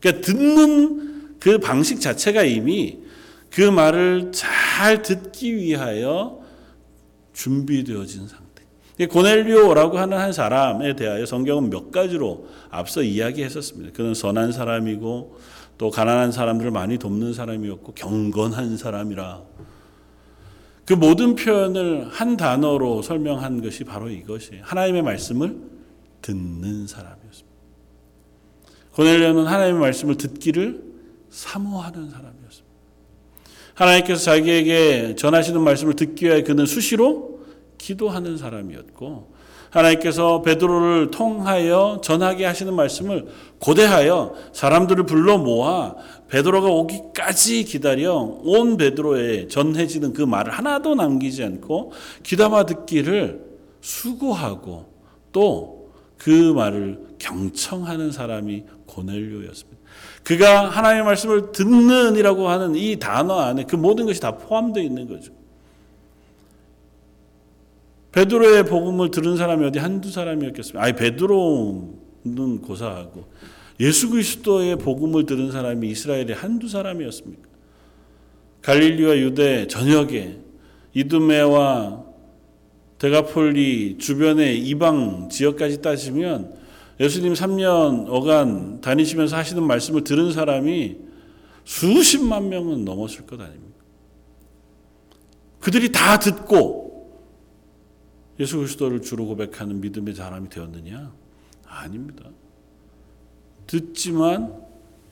그러니까 0.00 0.26
듣는 0.26 1.38
그 1.40 1.58
방식 1.58 2.00
자체가 2.00 2.44
이미 2.44 2.98
그 3.50 3.62
말을 3.62 4.32
잘 4.32 5.02
듣기 5.02 5.56
위하여 5.56 6.40
준비되어진 7.32 8.28
상태. 8.28 8.42
고넬료라고 9.06 9.98
하는 9.98 10.18
한 10.18 10.32
사람에 10.32 10.94
대하여 10.94 11.26
성경은 11.26 11.70
몇 11.70 11.90
가지로 11.90 12.46
앞서 12.70 13.02
이야기했었습니다. 13.02 13.92
그는 13.92 14.14
선한 14.14 14.52
사람이고 14.52 15.38
또 15.82 15.90
가난한 15.90 16.30
사람들을 16.30 16.70
많이 16.70 16.96
돕는 16.96 17.34
사람이었고 17.34 17.94
경건한 17.94 18.76
사람이라. 18.76 19.42
그 20.84 20.92
모든 20.92 21.34
표현을 21.34 22.06
한 22.08 22.36
단어로 22.36 23.02
설명한 23.02 23.60
것이 23.60 23.82
바로 23.82 24.08
이것이 24.08 24.60
하나님의 24.62 25.02
말씀을 25.02 25.58
듣는 26.20 26.86
사람이었습니다. 26.86 27.58
고넬료는 28.92 29.44
하나님의 29.44 29.80
말씀을 29.80 30.14
듣기를 30.18 30.84
사모하는 31.30 32.10
사람이었습니다. 32.10 32.72
하나님께서 33.74 34.22
자기에게 34.22 35.16
전하시는 35.16 35.60
말씀을 35.60 35.96
듣기 35.96 36.26
위해 36.26 36.44
그는 36.44 36.64
수시로 36.64 37.40
기도하는 37.76 38.36
사람이었고 38.36 39.31
하나님께서 39.72 40.42
베드로를 40.42 41.10
통하여 41.10 42.00
전하게 42.02 42.44
하시는 42.44 42.72
말씀을 42.74 43.26
고대하여 43.58 44.34
사람들을 44.52 45.04
불러 45.06 45.38
모아 45.38 45.94
베드로가 46.28 46.68
오기까지 46.68 47.64
기다려 47.64 48.14
온 48.14 48.76
베드로에 48.76 49.48
전해지는 49.48 50.12
그 50.12 50.22
말을 50.22 50.52
하나도 50.52 50.94
남기지 50.94 51.42
않고 51.42 51.92
귀담아 52.22 52.66
듣기를 52.66 53.44
수고하고 53.80 54.86
또 55.32 55.82
그 56.22 56.52
말을 56.52 57.16
경청하는 57.18 58.12
사람이 58.12 58.64
고넬료였습니다. 58.86 59.82
그가 60.22 60.68
하나님의 60.68 61.04
말씀을 61.04 61.50
듣는이라고 61.50 62.48
하는 62.48 62.76
이 62.76 62.96
단어 63.00 63.40
안에 63.40 63.64
그 63.64 63.74
모든 63.74 64.06
것이 64.06 64.20
다 64.20 64.38
포함되어 64.38 64.84
있는 64.84 65.08
거죠. 65.08 65.31
베드로의 68.12 68.64
복음을 68.66 69.10
들은 69.10 69.36
사람이 69.36 69.66
어디 69.66 69.78
한두 69.78 70.10
사람이었겠습니까? 70.10 70.82
아니 70.82 70.94
베드로는 70.94 72.60
고사하고 72.62 73.24
예수 73.80 74.10
그리스도의 74.10 74.76
복음을 74.76 75.24
들은 75.26 75.50
사람이 75.50 75.88
이스라엘의 75.90 76.34
한두 76.34 76.68
사람이었습니까? 76.68 77.48
갈릴리와 78.60 79.18
유대 79.18 79.66
전역에 79.66 80.38
이두메와 80.94 82.04
데가폴리 82.98 83.96
주변의 83.98 84.60
이방 84.60 85.28
지역까지 85.30 85.82
따지면 85.82 86.54
예수님 87.00 87.32
3년 87.32 88.06
어간 88.08 88.80
다니시면서 88.80 89.36
하시는 89.36 89.62
말씀을 89.62 90.04
들은 90.04 90.32
사람이 90.32 90.98
수십만 91.64 92.48
명은 92.48 92.84
넘었을 92.84 93.26
것 93.26 93.40
아닙니까? 93.40 93.72
그들이 95.58 95.90
다 95.90 96.18
듣고 96.18 96.81
예수 98.40 98.56
그리스도를 98.56 99.02
주로 99.02 99.26
고백하는 99.26 99.80
믿음의 99.80 100.14
사람이 100.14 100.48
되었느냐? 100.48 101.12
아닙니다. 101.66 102.24
듣지만 103.66 104.54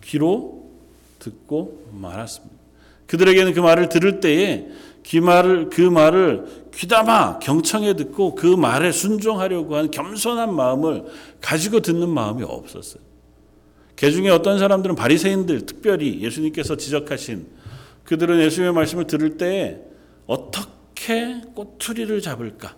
귀로 0.02 0.70
듣고 1.18 1.86
말았습니다. 1.92 2.56
그들에게는 3.06 3.54
그 3.54 3.60
말을 3.60 3.88
들을 3.88 4.20
때에 4.20 4.68
그 5.08 5.16
말을 5.16 5.70
그 5.70 5.80
말을 5.80 6.70
귀담아 6.74 7.40
경청해 7.40 7.94
듣고 7.96 8.34
그 8.34 8.46
말에 8.46 8.92
순종하려고 8.92 9.76
하는 9.76 9.90
겸손한 9.90 10.54
마음을 10.54 11.04
가지고 11.40 11.80
듣는 11.80 12.08
마음이 12.08 12.42
없었어요. 12.44 13.02
개 13.96 14.10
중에 14.10 14.30
어떤 14.30 14.58
사람들은 14.58 14.94
바리새인들 14.94 15.66
특별히 15.66 16.20
예수님께서 16.22 16.76
지적하신 16.76 17.46
그들은 18.04 18.40
예수님의 18.40 18.72
말씀을 18.72 19.06
들을 19.06 19.36
때 19.36 19.80
어떻게 20.26 21.42
꼬투리를 21.54 22.20
잡을까? 22.20 22.76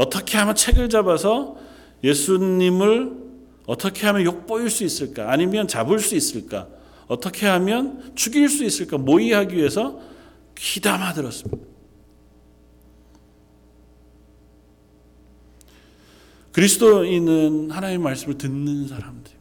어떻게 0.00 0.38
하면 0.38 0.54
책을 0.54 0.88
잡아서 0.88 1.58
예수님을 2.02 3.12
어떻게 3.66 4.06
하면 4.06 4.24
욕보일 4.24 4.70
수 4.70 4.82
있을까? 4.82 5.30
아니면 5.30 5.68
잡을 5.68 5.98
수 5.98 6.16
있을까? 6.16 6.68
어떻게 7.06 7.46
하면 7.46 8.12
죽일 8.14 8.48
수 8.48 8.64
있을까? 8.64 8.96
모의하기 8.96 9.54
위해서 9.54 10.00
귀담아 10.56 11.12
들었습니다. 11.12 11.66
그리스도인은 16.52 17.70
하나님의 17.70 18.02
말씀을 18.02 18.38
듣는 18.38 18.88
사람들입니다. 18.88 19.38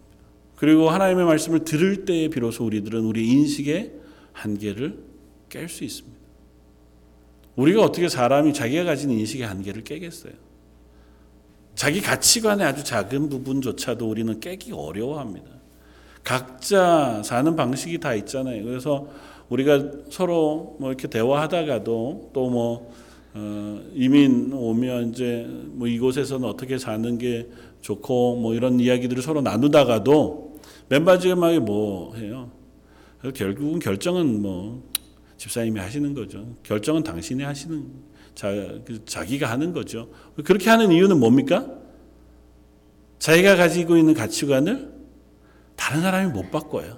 그리고 0.58 0.89
하나님의 0.89 1.24
말씀을 1.24 1.63
들을 1.63 2.04
때에 2.04 2.28
비로소 2.28 2.65
우리들은 2.65 3.00
우리 3.00 3.30
인식의 3.30 3.93
한계를 4.34 5.02
깰 5.48 5.69
수 5.69 5.86
있습니다. 5.86 6.19
우리가 7.56 7.82
어떻게 7.82 8.10
사람이 8.10 8.54
자기가 8.54 8.84
가진 8.84 9.10
인식의 9.10 9.48
한계를 9.48 9.86
깨겠어요? 9.86 10.49
자기 11.80 12.02
가치관의 12.02 12.68
아주 12.68 12.84
작은 12.84 13.30
부분조차도 13.30 14.10
우리는 14.10 14.38
깨기 14.42 14.74
어려워합니다. 14.74 15.48
각자 16.26 17.24
사는 17.24 17.56
방식이 17.56 18.00
다 18.00 18.13
있잖아요. 18.15 18.65
그래서 18.65 19.08
우리가 19.48 19.89
서로 20.10 20.76
뭐 20.78 20.89
이렇게 20.89 21.08
대화하다가도 21.08 22.32
또뭐 22.34 22.94
어, 23.34 23.82
이민 23.94 24.52
오면 24.52 25.12
이제 25.12 25.48
뭐 25.48 25.88
이곳에서는 25.88 26.50
어떻게 26.50 26.78
사는 26.78 27.18
게 27.18 27.48
좋고 27.80 28.36
뭐 28.42 28.54
이런 28.56 28.82
이야기들을 28.82 29.24
서로 29.24 29.39
나누다가도 29.39 30.60
맨마지막에 30.89 31.60
뭐 31.60 32.13
해요. 32.18 32.52
결국은 33.34 33.80
결정은 33.80 34.42
뭐 34.42 34.84
집사님이 35.38 35.80
하시는 35.80 36.13
거죠. 36.13 36.46
결정은 36.62 37.04
당신이 37.04 37.42
하시는 37.42 37.86
자, 38.39 38.47
그 38.86 39.04
자기가 39.04 39.49
하는 39.49 39.73
거죠. 39.73 40.08
그렇게 40.45 40.69
하는 40.69 40.93
이유는 40.93 41.19
뭡니까? 41.19 41.67
자기가 43.19 43.58
가지고 43.58 43.97
있는 43.97 44.13
가치관을 44.13 44.93
다른 45.75 46.02
사람이 46.02 46.32
못 46.32 46.49
바꿔요. 46.49 46.97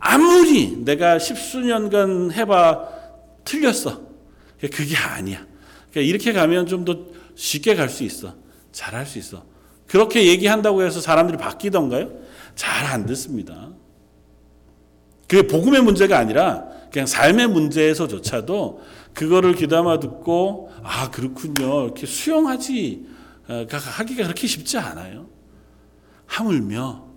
아무리 0.00 0.78
내가 0.84 1.20
십수년간 1.20 2.32
해봐 2.32 2.88
틀렸어. 3.44 4.02
그게 4.60 4.96
아니야. 4.96 5.46
그러니까 5.92 6.00
이렇게 6.10 6.32
가면 6.32 6.66
좀 6.66 6.84
더 6.84 6.98
쉽게 7.36 7.76
갈 7.76 7.88
수 7.88 8.02
있어. 8.02 8.34
잘할 8.72 9.06
수 9.06 9.20
있어. 9.20 9.44
그렇게 9.86 10.26
얘기한다고 10.26 10.82
해서 10.82 11.00
사람들이 11.00 11.38
바뀌던가요? 11.38 12.10
잘 12.56 12.86
안 12.86 13.06
듣습니다. 13.06 13.70
그게 15.28 15.46
복음의 15.46 15.82
문제가 15.82 16.18
아니라 16.18 16.64
그냥 16.90 17.06
삶의 17.06 17.46
문제에서조차도 17.46 18.82
그거를 19.14 19.54
귀담아 19.54 20.00
듣고 20.00 20.70
아 20.82 21.10
그렇군요 21.10 21.84
이렇게 21.84 22.06
수용하지 22.06 23.06
어, 23.48 23.66
하기가 23.68 24.22
그렇게 24.24 24.46
쉽지 24.46 24.78
않아요. 24.78 25.28
하물며 26.26 27.12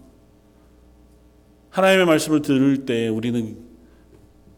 하나님의 1.70 2.06
말씀을 2.06 2.42
들을 2.42 2.86
때 2.86 3.08
우리는 3.08 3.66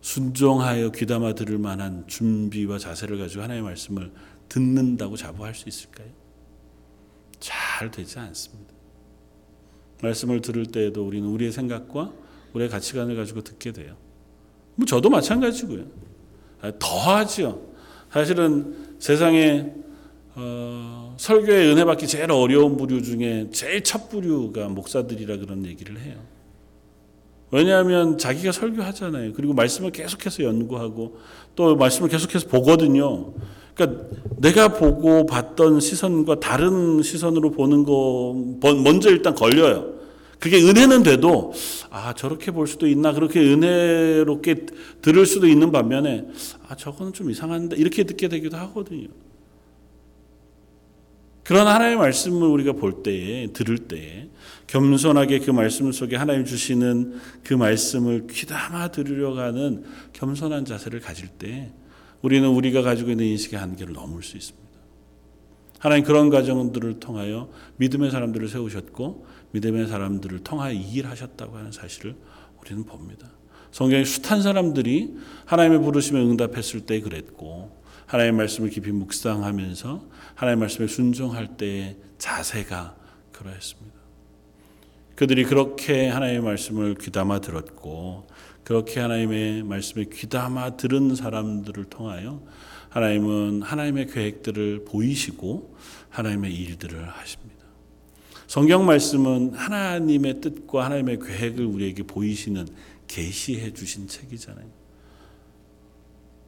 순종하여 0.01 0.91
귀담아 0.91 1.33
들을 1.33 1.57
만한 1.57 2.05
준비와 2.07 2.77
자세를 2.77 3.17
가지고 3.17 3.43
하나님의 3.43 3.69
말씀을 3.69 4.11
듣는다고 4.49 5.17
자부할 5.17 5.53
수 5.53 5.67
있을까요? 5.67 6.07
잘 7.39 7.91
되지 7.91 8.19
않습니다. 8.19 8.73
말씀을 10.01 10.41
들을 10.41 10.65
때에도 10.67 11.05
우리는 11.05 11.27
우리의 11.27 11.51
생각과 11.51 12.13
우리의 12.53 12.69
가치관을 12.69 13.15
가지고 13.15 13.41
듣게 13.41 13.71
돼요. 13.71 13.97
뭐 14.75 14.85
저도 14.85 15.09
마찬가지고요. 15.09 15.85
아, 16.61 16.71
더하지요. 16.79 17.59
사실은 18.11 18.75
세상에 18.99 19.71
어, 20.35 21.15
설교에 21.17 21.71
은혜 21.71 21.83
받기 21.83 22.07
제일 22.07 22.31
어려운 22.31 22.77
부류 22.77 23.01
중에 23.01 23.47
제일 23.51 23.83
첫 23.83 24.09
부류가 24.09 24.67
목사들이라 24.69 25.37
그런 25.37 25.65
얘기를 25.65 25.99
해요. 25.99 26.15
왜냐하면 27.49 28.17
자기가 28.17 28.51
설교하잖아요. 28.51 29.33
그리고 29.33 29.53
말씀을 29.53 29.91
계속해서 29.91 30.43
연구하고 30.43 31.17
또 31.55 31.75
말씀을 31.75 32.09
계속해서 32.09 32.47
보거든요. 32.49 33.33
그러니까 33.73 34.05
내가 34.37 34.67
보고 34.69 35.25
봤던 35.25 35.79
시선과 35.79 36.39
다른 36.39 37.01
시선으로 37.01 37.51
보는 37.51 37.83
거 37.83 38.35
먼저 38.83 39.09
일단 39.09 39.33
걸려요. 39.33 39.96
그게 40.39 40.61
은혜는 40.61 41.03
돼도 41.03 41.53
아 41.89 42.13
저렇게 42.13 42.51
볼 42.51 42.67
수도 42.67 42.87
있나 42.87 43.11
그렇게 43.11 43.39
은혜롭게 43.39 44.67
들을 45.01 45.25
수도 45.25 45.47
있는 45.47 45.71
반면에 45.71 46.27
아 46.67 46.75
저거는 46.75 47.13
좀 47.13 47.31
이상한데 47.31 47.75
이렇게 47.77 48.03
듣게 48.03 48.27
되기도 48.27 48.57
하거든요. 48.57 49.07
그런 51.43 51.65
하나님의 51.65 51.97
말씀을 51.97 52.45
우리가 52.49 52.73
볼 52.73 53.03
때에 53.03 53.47
들을 53.53 53.77
때에 53.77 54.27
겸손하게 54.67 55.39
그 55.39 55.51
말씀 55.51 55.89
속에 55.91 56.17
하나님 56.17 56.43
주시는 56.43 57.19
그 57.43 57.53
말씀을 57.53 58.27
귀담아 58.29 58.89
들으려고 58.89 59.39
하는 59.39 59.85
겸손한 60.11 60.65
자세를 60.65 60.99
가질 60.99 61.29
때 61.29 61.71
우리는 62.21 62.47
우리가 62.49 62.81
가지고 62.81 63.11
있는 63.11 63.25
인식의 63.25 63.57
한계를 63.57 63.93
넘을 63.93 64.23
수 64.23 64.35
있습니다. 64.35 64.67
하나님 65.79 66.03
그런 66.03 66.29
과정들을 66.29 66.99
통하여 66.99 67.49
믿음의 67.77 68.11
사람들을 68.11 68.47
세우셨고 68.49 69.25
믿음의 69.51 69.87
사람들을 69.87 70.39
통하여 70.39 70.73
일하셨다고 70.73 71.57
하는 71.57 71.71
사실을 71.71 72.15
우리는 72.61 72.83
봅니다. 72.83 73.27
성경에 73.71 74.03
숱한 74.03 74.41
사람들이 74.41 75.15
하나님의 75.45 75.81
부르심에 75.81 76.19
응답했을 76.19 76.81
때 76.81 76.99
그랬고 77.01 77.77
하나님의 78.07 78.37
말씀을 78.37 78.69
깊이 78.69 78.91
묵상하면서 78.91 80.05
하나님의 80.35 80.59
말씀에 80.61 80.87
순종할 80.87 81.57
때의 81.57 81.97
자세가 82.17 82.95
그러했습니다. 83.33 83.97
그들이 85.15 85.45
그렇게 85.45 86.07
하나님의 86.07 86.41
말씀을 86.41 86.95
귀담아 86.95 87.41
들었고 87.41 88.27
그렇게 88.63 88.99
하나님의 88.99 89.63
말씀에 89.63 90.05
귀담아 90.11 90.77
들은 90.77 91.15
사람들을 91.15 91.85
통하여 91.85 92.43
하나님은 92.89 93.61
하나님의 93.61 94.07
계획들을 94.07 94.85
보이시고 94.85 95.75
하나님의 96.09 96.53
일들을 96.53 97.07
하십니다. 97.09 97.56
성경 98.47 98.85
말씀은 98.85 99.53
하나님의 99.53 100.39
뜻과 100.39 100.85
하나님의 100.85 101.19
계획을 101.19 101.65
우리에게 101.65 102.03
보이시는 102.03 102.65
계시해 103.07 103.73
주신 103.73 104.07
책이잖아요. 104.07 104.65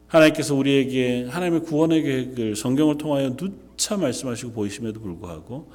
하나님께서 0.08 0.56
우리에게 0.56 1.26
하나님의 1.26 1.62
구원의 1.64 2.02
계획을 2.02 2.56
성경을 2.56 2.98
통하여 2.98 3.36
누차 3.36 3.98
말씀하시고 3.98 4.54
보이심에도 4.54 5.02
불구하고 5.02 5.70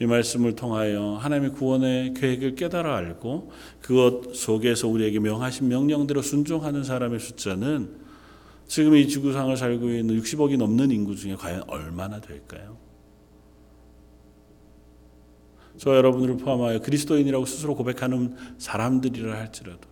이 0.00 0.06
말씀을 0.06 0.54
통하여 0.54 1.16
하나님의 1.16 1.52
구원의 1.52 2.14
계획을 2.14 2.54
깨달아 2.54 2.96
알고 2.96 3.50
그것 3.80 4.34
속에서 4.34 4.86
우리에게 4.88 5.18
명하신 5.18 5.68
명령대로 5.68 6.22
순종하는 6.22 6.84
사람의 6.84 7.18
숫자는 7.18 8.04
지금 8.66 8.94
이 8.94 9.08
지구상을 9.08 9.54
살고 9.56 9.90
있는 9.90 10.20
60억이 10.20 10.56
넘는 10.56 10.92
인구 10.92 11.16
중에 11.16 11.34
과연 11.34 11.64
얼마나 11.66 12.20
될까요? 12.20 12.76
저 15.76 15.96
여러분을 15.96 16.36
포함하여 16.36 16.80
그리스도인이라고 16.80 17.46
스스로 17.46 17.74
고백하는 17.74 18.36
사람들이라 18.58 19.36
할지라도 19.36 19.88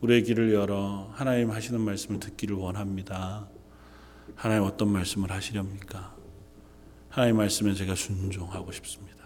우리의 0.00 0.22
길을 0.22 0.54
열어 0.54 1.10
하나님 1.12 1.50
하시는 1.50 1.80
말씀을 1.80 2.20
듣기를 2.20 2.56
원합니다. 2.56 3.48
하나님 4.34 4.64
어떤 4.64 4.90
말씀을 4.90 5.30
하시렵니까? 5.30 6.16
하나님 7.08 7.36
말씀에 7.36 7.74
제가 7.74 7.94
순종하고 7.94 8.70
싶습니다. 8.72 9.18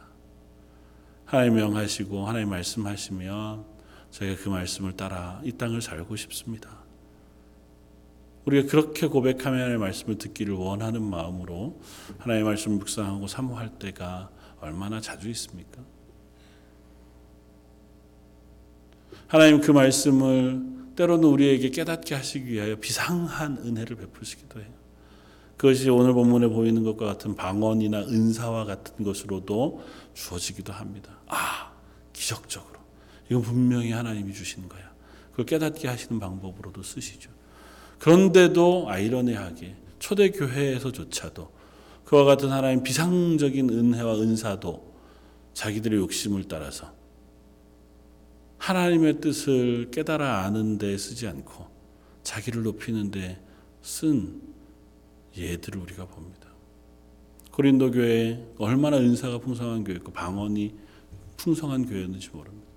하나님 1.25 1.57
명하시고 1.57 2.27
하나님 2.27 2.51
말씀하시면 2.51 3.65
제가 4.11 4.43
그 4.43 4.49
말씀을 4.49 4.97
따라 4.97 5.41
이 5.45 5.53
땅을 5.53 5.83
살고 5.83 6.17
싶습니다. 6.17 6.83
우리가 8.45 8.69
그렇게 8.69 9.07
고백하며 9.07 9.57
하나님의 9.57 9.79
말씀을 9.79 10.19
듣기를 10.19 10.55
원하는 10.55 11.03
마음으로 11.03 11.81
하나님의 12.19 12.45
말씀을 12.45 12.79
묵상하고 12.79 13.27
사모할 13.29 13.79
때가 13.79 14.31
얼마나 14.61 15.01
자주 15.01 15.29
있습니까? 15.31 15.83
하나님 19.33 19.62
그 19.62 19.71
말씀을 19.71 20.61
때로는 20.95 21.25
우리에게 21.27 21.71
깨닫게 21.71 22.14
하시기 22.14 22.53
위하여 22.53 22.77
비상한 22.77 23.57
은혜를 23.64 23.97
베푸시기도 23.97 24.61
해요. 24.61 24.68
그것이 25.57 25.88
오늘 25.88 26.12
본문에 26.12 26.49
보이는 26.49 26.83
것과 26.83 27.07
같은 27.07 27.35
방언이나 27.35 28.01
은사와 28.01 28.66
같은 28.66 29.03
것으로도 29.03 29.83
주어지기도 30.12 30.75
합니다. 30.75 31.16
아, 31.29 31.73
기적적으로. 32.12 32.79
이건 33.31 33.40
분명히 33.40 33.90
하나님이 33.92 34.35
주신 34.35 34.68
거야. 34.68 34.92
그걸 35.31 35.47
깨닫게 35.47 35.88
하시는 35.88 36.21
방법으로도 36.21 36.83
쓰시죠. 36.83 37.31
그런데도 38.01 38.85
아이러니하게 38.90 39.77
초대교회에서조차도 39.99 41.51
그와 42.05 42.25
같은 42.25 42.51
하나님 42.51 42.83
비상적인 42.83 43.71
은혜와 43.71 44.16
은사도 44.16 44.92
자기들의 45.55 46.01
욕심을 46.01 46.45
따라서 46.49 46.92
하나님의 48.62 49.20
뜻을 49.20 49.90
깨달아 49.90 50.44
아는 50.44 50.79
데 50.79 50.96
쓰지 50.96 51.27
않고 51.27 51.66
자기를 52.22 52.62
높이는 52.62 53.11
데 53.11 53.38
쓴 53.83 54.40
예들을 55.37 55.81
우리가 55.81 56.07
봅니다. 56.07 56.48
고린도 57.51 57.90
교회 57.90 58.46
얼마나 58.59 58.96
은사가 58.96 59.38
풍성한 59.38 59.85
교회고 59.85 60.12
방언이 60.12 60.75
풍성한 61.37 61.87
교회였는지 61.87 62.31
모릅니다. 62.31 62.68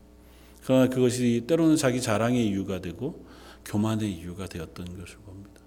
그러나 0.63 0.89
그것이 0.89 1.43
때로는 1.47 1.75
자기 1.75 2.01
자랑의 2.01 2.47
이유가 2.47 2.81
되고 2.81 3.23
교만의 3.65 4.11
이유가 4.11 4.47
되었던 4.47 4.97
것을 4.97 5.17
봅니다. 5.19 5.61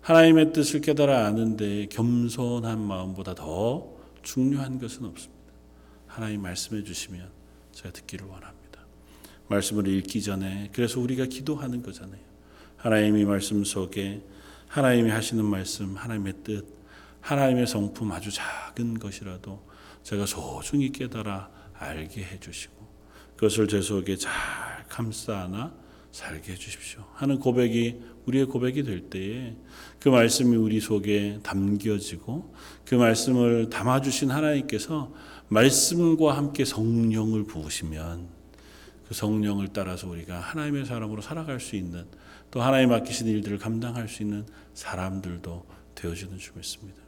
하나님의 0.00 0.54
뜻을 0.54 0.80
깨달아 0.80 1.26
아는데 1.26 1.86
겸손한 1.90 2.80
마음보다 2.80 3.34
더 3.34 3.92
중요한 4.22 4.78
것은 4.78 5.04
없습니다. 5.04 5.42
하나님 6.06 6.40
말씀해 6.40 6.82
주시면 6.84 7.28
제가 7.72 7.92
듣기를 7.92 8.26
원합니다. 8.26 8.57
말씀을 9.48 9.88
읽기 9.88 10.22
전에 10.22 10.70
그래서 10.72 11.00
우리가 11.00 11.26
기도하는 11.26 11.82
거잖아요. 11.82 12.20
하나님이 12.76 13.24
말씀 13.24 13.64
속에 13.64 14.22
하나님이 14.68 15.10
하시는 15.10 15.44
말씀, 15.44 15.96
하나님의 15.96 16.34
뜻, 16.44 16.66
하나님의 17.20 17.66
성품 17.66 18.12
아주 18.12 18.30
작은 18.30 18.98
것이라도 18.98 19.62
제가 20.02 20.26
소중히 20.26 20.92
깨달아 20.92 21.50
알게 21.74 22.22
해 22.22 22.40
주시고 22.40 22.74
그것을 23.36 23.68
제 23.68 23.80
속에 23.80 24.16
잘 24.16 24.32
감싸 24.88 25.42
안아 25.42 25.72
살게 26.10 26.52
해 26.52 26.56
주십시오. 26.56 27.04
하는 27.14 27.38
고백이 27.38 28.00
우리의 28.26 28.46
고백이 28.46 28.82
될 28.82 29.10
때에 29.10 29.56
그 30.00 30.08
말씀이 30.08 30.56
우리 30.56 30.80
속에 30.80 31.40
담겨지고 31.42 32.54
그 32.84 32.94
말씀을 32.94 33.70
담아 33.70 34.00
주신 34.00 34.30
하나님께서 34.30 35.12
말씀과 35.48 36.36
함께 36.36 36.64
성령을 36.64 37.44
부으시면 37.44 38.37
그 39.08 39.14
성령을 39.14 39.68
따라서 39.68 40.06
우리가 40.06 40.38
하나님의 40.38 40.84
사람으로 40.84 41.22
살아갈 41.22 41.60
수 41.60 41.76
있는 41.76 42.04
또 42.50 42.60
하나님 42.60 42.90
맡기신 42.90 43.26
일들을 43.26 43.56
감당할 43.56 44.06
수 44.06 44.22
있는 44.22 44.44
사람들도 44.74 45.64
되어지는 45.94 46.36
줄 46.36 46.52
믿습니다. 46.56 47.00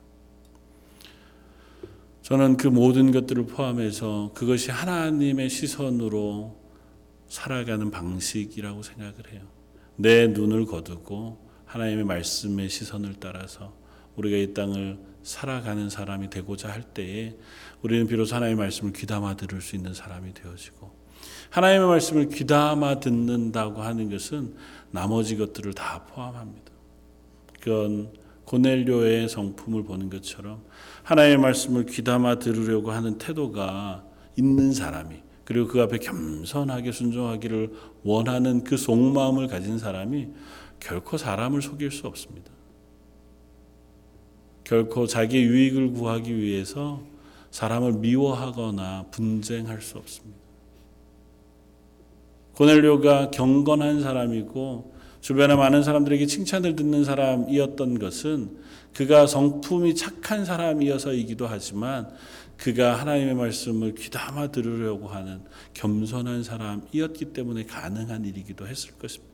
저는 2.23 2.57
그 2.57 2.69
모든 2.69 3.13
것들을 3.13 3.45
포함해서 3.47 4.33
그것이 4.35 4.71
하나님의 4.71 5.51
시선으로 5.51 6.59
살아가는 7.29 7.91
방식이라고 7.91 8.83
생각을 8.83 9.33
해요. 9.33 9.43
내 9.97 10.27
눈을 10.27 10.65
거두고 10.65 11.51
하나님의 11.67 12.05
말씀의 12.05 12.71
시선을 12.71 13.17
따라서 13.21 13.77
우리가 14.17 14.39
이 14.39 14.55
땅을 14.55 14.99
살아가는 15.23 15.91
사람이 15.91 16.31
되고자 16.31 16.71
할 16.71 16.83
때에 16.83 17.37
우리는 17.83 18.07
비로소 18.07 18.37
하나님의 18.37 18.57
말씀을 18.57 18.95
귀담아 18.95 19.37
들을 19.37 19.61
수 19.61 19.77
있는 19.77 19.93
사람이 19.93 20.33
되어지고 20.33 21.00
하나님의 21.51 21.89
말씀을 21.89 22.29
귀담아 22.29 23.01
듣는다고 23.01 23.83
하는 23.83 24.11
것은 24.11 24.55
나머지 24.91 25.37
것들을 25.37 25.75
다 25.75 26.05
포함합니다. 26.09 26.71
그건 27.61 28.13
고넬료의 28.45 29.29
성품을 29.29 29.85
보는 29.85 30.11
것처럼 30.11 30.63
하나님의 31.05 31.39
말씀을 31.39 31.87
귀담아 31.87 32.39
들으려고 32.39 32.91
하는 32.91 33.19
태도가 33.19 34.05
있는 34.37 34.73
사람이 34.73 35.17
그리고 35.45 35.69
그 35.69 35.81
앞에 35.83 35.99
겸손하게 35.99 36.93
순종하기를 36.93 37.73
원하는 38.05 38.65
그 38.65 38.77
속마음을 38.77 39.49
가진 39.49 39.79
사람이 39.79 40.29
결코 40.79 41.19
사람을 41.19 41.61
속일 41.63 41.91
수 41.91 42.07
없습니다. 42.07 42.51
결코 44.65 45.07
자기 45.07 45.43
유익을 45.43 45.93
구하기 45.93 46.37
위해서 46.37 47.03
사람을 47.51 47.95
미워하거나 47.95 49.07
분쟁할 49.11 49.83
수 49.83 49.99
없습니다. 49.99 50.40
고넬료가 52.61 53.31
경건한 53.31 54.03
사람이고 54.03 54.95
주변에 55.23 55.55
많은 55.55 55.83
사람들에게 55.83 56.27
칭찬을 56.27 56.77
듣는 56.77 57.05
사람이었던 57.05 57.99
것은 57.99 58.59
그가 58.93 59.27
성품이 59.27 59.95
착한 59.95 60.45
사람이어서이기도 60.45 61.47
하지만 61.47 62.11
그가 62.59 63.01
하나님의 63.01 63.35
말씀을 63.35 63.95
귀담아 63.95 64.49
들으려고 64.49 65.09
하는 65.09 65.41
겸손한 65.73 66.43
사람이었기 66.43 67.33
때문에 67.33 67.65
가능한 67.65 68.27
일이기도 68.27 68.69
했을 68.69 68.93
것입니다. 68.99 69.33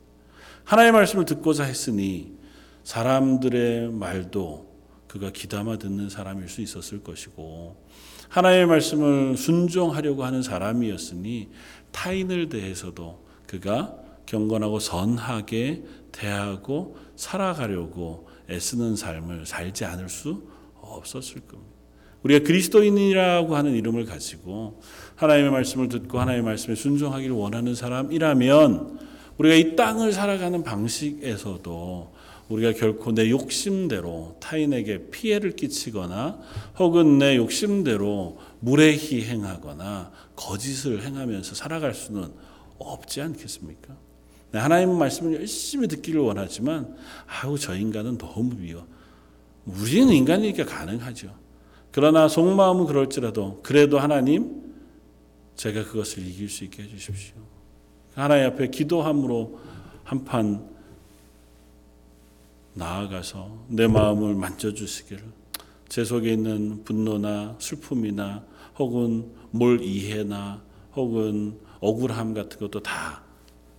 하나님의 0.63 0.93
말씀을 0.93 1.25
듣고자 1.25 1.65
했으니 1.65 2.31
사람들의 2.85 3.91
말도 3.91 4.67
그가 5.09 5.31
귀담아 5.31 5.79
듣는 5.79 6.09
사람일 6.09 6.47
수 6.47 6.61
있었을 6.61 7.03
것이고 7.03 7.75
하나님의 8.29 8.67
말씀을 8.67 9.37
순종하려고 9.37 10.23
하는 10.23 10.41
사람이었으니 10.41 11.49
타인을 11.97 12.49
대해서도 12.49 13.25
그가 13.47 13.95
경건하고 14.27 14.79
선하게 14.79 15.83
대하고 16.11 16.95
살아가려고 17.15 18.27
애쓰는 18.49 18.95
삶을 18.95 19.47
살지 19.47 19.85
않을 19.85 20.07
수 20.07 20.43
없었을 20.79 21.41
겁니다. 21.41 21.71
우리가 22.21 22.45
그리스도인이라고 22.45 23.55
하는 23.55 23.73
이름을 23.73 24.05
가지고 24.05 24.79
하나님의 25.15 25.51
말씀을 25.51 25.89
듣고 25.89 26.19
하나님의 26.19 26.45
말씀에 26.45 26.75
순종하기를 26.75 27.35
원하는 27.35 27.73
사람이라면 27.73 28.99
우리가 29.37 29.55
이 29.55 29.75
땅을 29.75 30.13
살아가는 30.13 30.63
방식에서도 30.63 32.13
우리가 32.49 32.73
결코 32.73 33.11
내 33.11 33.29
욕심대로 33.29 34.37
타인에게 34.39 35.09
피해를 35.09 35.51
끼치거나 35.51 36.39
혹은 36.79 37.17
내 37.17 37.35
욕심대로 37.35 38.39
무례히 38.59 39.23
행하거나 39.25 40.11
거짓을 40.35 41.03
행하면서 41.03 41.55
살아갈 41.55 41.93
수는 41.93 42.31
없지 42.79 43.21
않겠습니까? 43.21 43.95
네, 44.51 44.59
하나님 44.59 44.97
말씀을 44.97 45.33
열심히 45.35 45.87
듣기를 45.87 46.21
원하지만 46.21 46.95
아우 47.27 47.57
저 47.57 47.75
인간은 47.75 48.17
너무 48.17 48.55
미워. 48.55 48.87
우리는 49.65 50.13
인간이니까 50.13 50.65
가능하죠. 50.65 51.35
그러나 51.91 52.29
속마음은 52.29 52.85
그럴지라도 52.85 53.59
그래도 53.61 53.99
하나님 53.99 54.63
제가 55.55 55.83
그것을 55.83 56.25
이길 56.25 56.47
수 56.47 56.63
있게 56.63 56.83
해주십시오. 56.83 57.35
하나님 58.15 58.45
앞에 58.47 58.69
기도함으로 58.69 59.59
한판 60.03 60.76
나아가서 62.77 63.65
내 63.69 63.87
마음을 63.87 64.35
만져주시기를 64.35 65.23
제 65.89 66.03
속에 66.03 66.33
있는 66.33 66.83
분노나 66.83 67.55
슬픔이나 67.59 68.43
혹은 68.77 69.31
뭘 69.51 69.81
이해나 69.81 70.61
혹은 70.95 71.59
억울함 71.79 72.33
같은 72.33 72.59
것도 72.59 72.81
다 72.81 73.23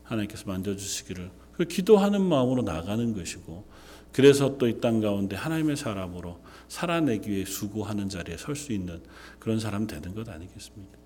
하나님께서 0.05 0.44
만져주시기를 0.46 1.30
그 1.53 1.64
기도하는 1.64 2.22
마음으로 2.22 2.62
나가는 2.62 3.14
것이고 3.14 3.64
그래서 4.12 4.57
또 4.57 4.66
이 4.68 4.80
땅 4.80 5.01
가운데 5.01 5.36
하나님의 5.36 5.76
사람으로 5.76 6.40
살아내기 6.68 7.30
위해 7.30 7.44
수고하는 7.44 8.09
자리에 8.09 8.36
설 8.36 8.57
수 8.57 8.72
있는 8.72 9.03
그런 9.38 9.61
사람 9.61 9.86
되는 9.86 10.14
것 10.14 10.28
아니겠습니까? 10.28 10.99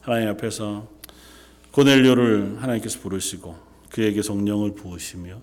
하나님 0.00 0.28
앞에서 0.30 0.88
고넬료를 1.72 2.60
하나님께서 2.60 2.98
부르시고 3.00 3.56
그에게 3.90 4.20
성령을 4.22 4.74
부으시며 4.74 5.40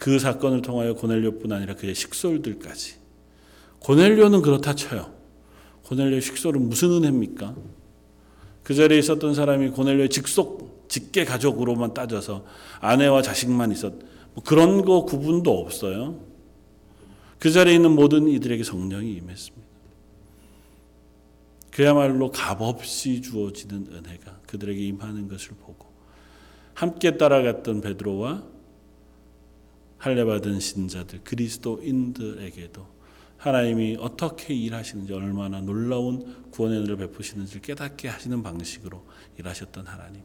그 0.00 0.18
사건을 0.18 0.62
통하여 0.62 0.94
고넬료뿐 0.94 1.52
아니라 1.52 1.76
그의 1.76 1.94
식솔들까지 1.94 2.94
고넬료는 3.80 4.40
그렇다 4.40 4.74
쳐요. 4.74 5.12
고넬료 5.84 6.18
식솔은 6.20 6.70
무슨 6.70 6.90
은혜입니까? 6.90 7.54
그 8.62 8.74
자리에 8.74 8.98
있었던 8.98 9.34
사람이 9.34 9.68
고넬료의 9.68 10.08
직속 10.08 10.88
직계 10.88 11.26
가족으로만 11.26 11.92
따져서 11.92 12.46
아내와 12.80 13.20
자식만 13.20 13.72
있었 13.72 13.92
뭐 14.32 14.42
그런 14.42 14.86
거 14.86 15.04
구분도 15.04 15.58
없어요. 15.58 16.18
그 17.38 17.50
자리에 17.50 17.74
있는 17.74 17.90
모든 17.90 18.26
이들에게 18.26 18.64
성령이 18.64 19.12
임했습니다. 19.12 19.68
그야말로 21.72 22.30
값없이 22.30 23.20
주어지는 23.20 23.88
은혜가 23.92 24.40
그들에게 24.46 24.80
임하는 24.82 25.28
것을 25.28 25.50
보고 25.60 25.86
함께 26.72 27.18
따라갔던 27.18 27.82
베드로와 27.82 28.59
할례 30.00 30.24
받은 30.24 30.60
신자들 30.60 31.20
그리스도인들에게도 31.24 32.86
하나님이 33.36 33.98
어떻게 34.00 34.54
일하시는지 34.54 35.12
얼마나 35.12 35.60
놀라운 35.60 36.48
구원의 36.50 36.78
은혜를 36.78 36.96
베푸시는지 36.96 37.60
깨닫게 37.60 38.08
하시는 38.08 38.42
방식으로 38.42 39.06
일하셨던 39.38 39.86
하나님. 39.86 40.22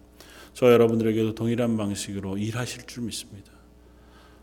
저 0.54 0.72
여러분들에게도 0.72 1.36
동일한 1.36 1.76
방식으로 1.76 2.38
일하실 2.38 2.88
줄 2.88 3.04
믿습니다. 3.04 3.52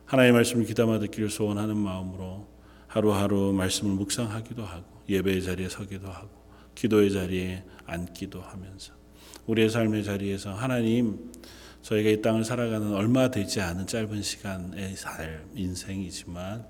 하나님의 0.05 0.35
말씀을 0.35 0.67
귀담아 0.67 0.99
듣기를 0.99 1.31
소원하는 1.31 1.79
마음으로 1.79 2.47
하루하루 2.87 3.55
말씀을 3.55 3.95
묵상하기도 3.95 4.63
하고 4.63 4.85
예배의 5.09 5.43
자리에 5.43 5.71
서기도 5.71 6.09
하고 6.09 6.29
기도의 6.75 7.11
자리에 7.11 7.65
앉기도 7.87 8.43
하면서 8.43 8.93
우리의 9.47 9.71
삶의 9.71 10.05
자리에서 10.05 10.53
하나님 10.53 11.32
저희가 11.83 12.11
이 12.11 12.23
땅을 12.23 12.45
살아가는 12.45 12.95
얼마 12.95 13.31
되지 13.31 13.61
않은 13.61 13.87
짧은 13.87 14.23
시간의 14.23 14.97
삶, 14.97 15.51
인생이지만 15.55 16.67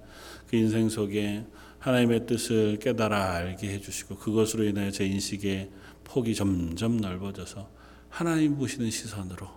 그 0.49 0.57
인생 0.57 0.89
속에 0.89 1.45
하나님의 1.79 2.27
뜻을 2.27 2.79
깨달아 2.79 3.35
알게 3.35 3.73
해주시고 3.75 4.17
그것으로 4.17 4.65
인하여 4.65 4.91
제 4.91 5.05
인식의 5.05 5.71
폭이 6.05 6.35
점점 6.35 6.97
넓어져서 6.97 7.69
하나님 8.09 8.57
보시는 8.57 8.91
시선으로 8.91 9.49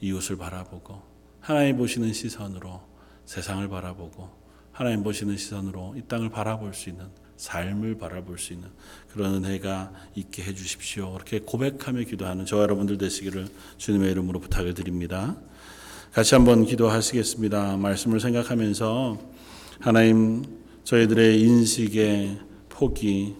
이웃을 0.00 0.36
바라보고 0.36 1.02
하나님 1.40 1.76
보시는 1.76 2.12
시선으로 2.12 2.82
세상을 3.24 3.66
바라보고 3.68 4.30
하나님 4.72 5.02
보시는 5.02 5.36
시선으로 5.36 5.94
이 5.96 6.02
땅을 6.02 6.30
바라볼 6.30 6.74
수 6.74 6.88
있는 6.88 7.08
삶을 7.42 7.98
바라볼 7.98 8.38
수 8.38 8.52
있는 8.52 8.68
그런 9.12 9.34
은혜가 9.34 9.92
있게 10.14 10.44
해 10.44 10.54
주십시오. 10.54 11.12
그렇게 11.12 11.40
고백하며 11.40 12.02
기도하는 12.04 12.46
저 12.46 12.62
여러분들 12.62 12.98
되시기를 12.98 13.48
주님의 13.78 14.12
이름으로 14.12 14.38
부탁을 14.38 14.74
드립니다. 14.74 15.34
같이 16.12 16.36
한번 16.36 16.64
기도하시겠습니다. 16.64 17.78
말씀을 17.78 18.20
생각하면서 18.20 19.18
하나님 19.80 20.44
저희들의 20.84 21.40
인식의 21.40 22.38
폭이 22.68 23.34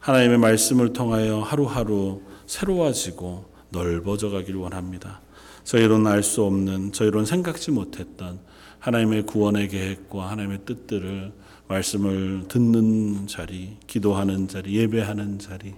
하나님의 0.00 0.38
말씀을 0.38 0.92
통하여 0.92 1.38
하루하루 1.38 2.22
새로워지고 2.46 3.52
넓어져 3.70 4.30
가길 4.30 4.56
원합니다. 4.56 5.20
저희로는 5.62 6.10
알 6.10 6.24
수 6.24 6.42
없는, 6.42 6.90
저희로는 6.90 7.24
생각지 7.24 7.70
못했던 7.70 8.40
하나님의 8.80 9.26
구원의 9.26 9.68
계획과 9.68 10.28
하나님의 10.30 10.60
뜻들을 10.66 11.43
말씀을 11.68 12.44
듣는 12.48 13.26
자리, 13.26 13.76
기도하는 13.86 14.48
자리, 14.48 14.76
예배하는 14.76 15.38
자리, 15.38 15.74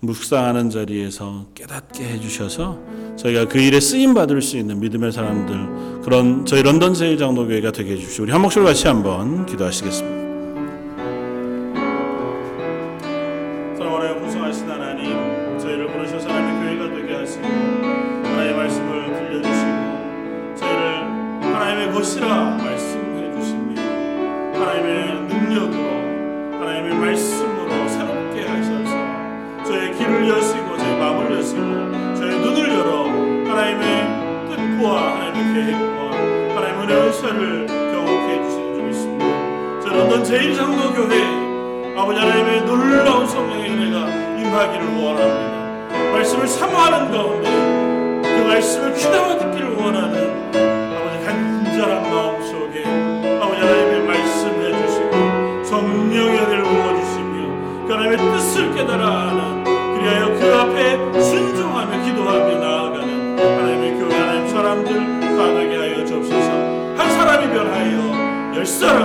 묵상하는 0.00 0.70
자리에서 0.70 1.46
깨닫게 1.54 2.04
해주셔서 2.04 2.78
저희가 3.16 3.46
그 3.48 3.58
일에 3.58 3.80
쓰임 3.80 4.12
받을 4.14 4.42
수 4.42 4.58
있는 4.58 4.80
믿음의 4.80 5.12
사람들 5.12 6.02
그런 6.02 6.44
저희 6.44 6.62
런던 6.62 6.94
제일장로교회가 6.94 7.72
되게 7.72 7.92
해주십시오. 7.92 8.24
우리 8.24 8.32
한 8.32 8.42
목소리 8.42 8.64
같이 8.64 8.86
한번 8.86 9.46
기도하시겠습니다. 9.46 10.23
사람 51.84 52.02
마음속에 52.02 52.82
아버지 53.42 53.60
하나님의 53.60 54.06
말씀을 54.06 54.74
해주시고 54.74 55.64
성령의 55.64 56.38
은혜를 56.38 56.62
부어주시며 56.62 57.86
그 57.86 57.92
하나님의 57.92 58.16
뜻을 58.16 58.74
깨달아 58.74 59.06
아는 59.06 59.64
그리하여 59.64 60.32
그 60.32 60.54
앞에 60.54 61.20
순종하며 61.20 62.04
기도하며 62.04 62.58
나아가는 62.58 63.38
하나님의 63.38 63.98
교회 63.98 64.18
하나님 64.18 64.48
사람들 64.48 65.36
가득게 65.36 65.76
하여 65.76 66.06
주옵소서. 66.06 66.50
한 66.96 67.10
사람이 67.10 67.52
변하여 67.52 68.56
열 68.56 68.64
사람 68.64 69.03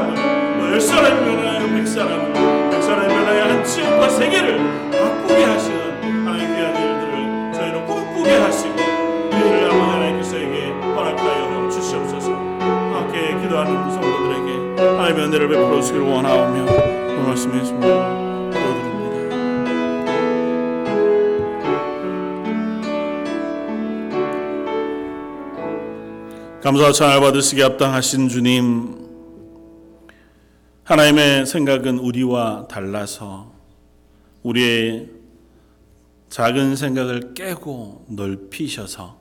은혜를 15.49 15.57
베풀어 15.57 15.81
주시기를 15.81 16.05
원하오며 16.05 16.65
그 16.65 17.27
말씀에 17.27 17.61
기도드립니다. 18.51 18.99
감사와 26.61 26.91
찬을 26.91 27.19
받으시기 27.21 27.61
합당하신 27.61 28.29
주님 28.29 29.09
하나님의 30.83 31.45
생각은 31.45 31.97
우리와 31.99 32.67
달라서 32.69 33.51
우리의 34.43 35.09
작은 36.29 36.75
생각을 36.75 37.33
깨고 37.33 38.05
넓히셔서 38.09 39.19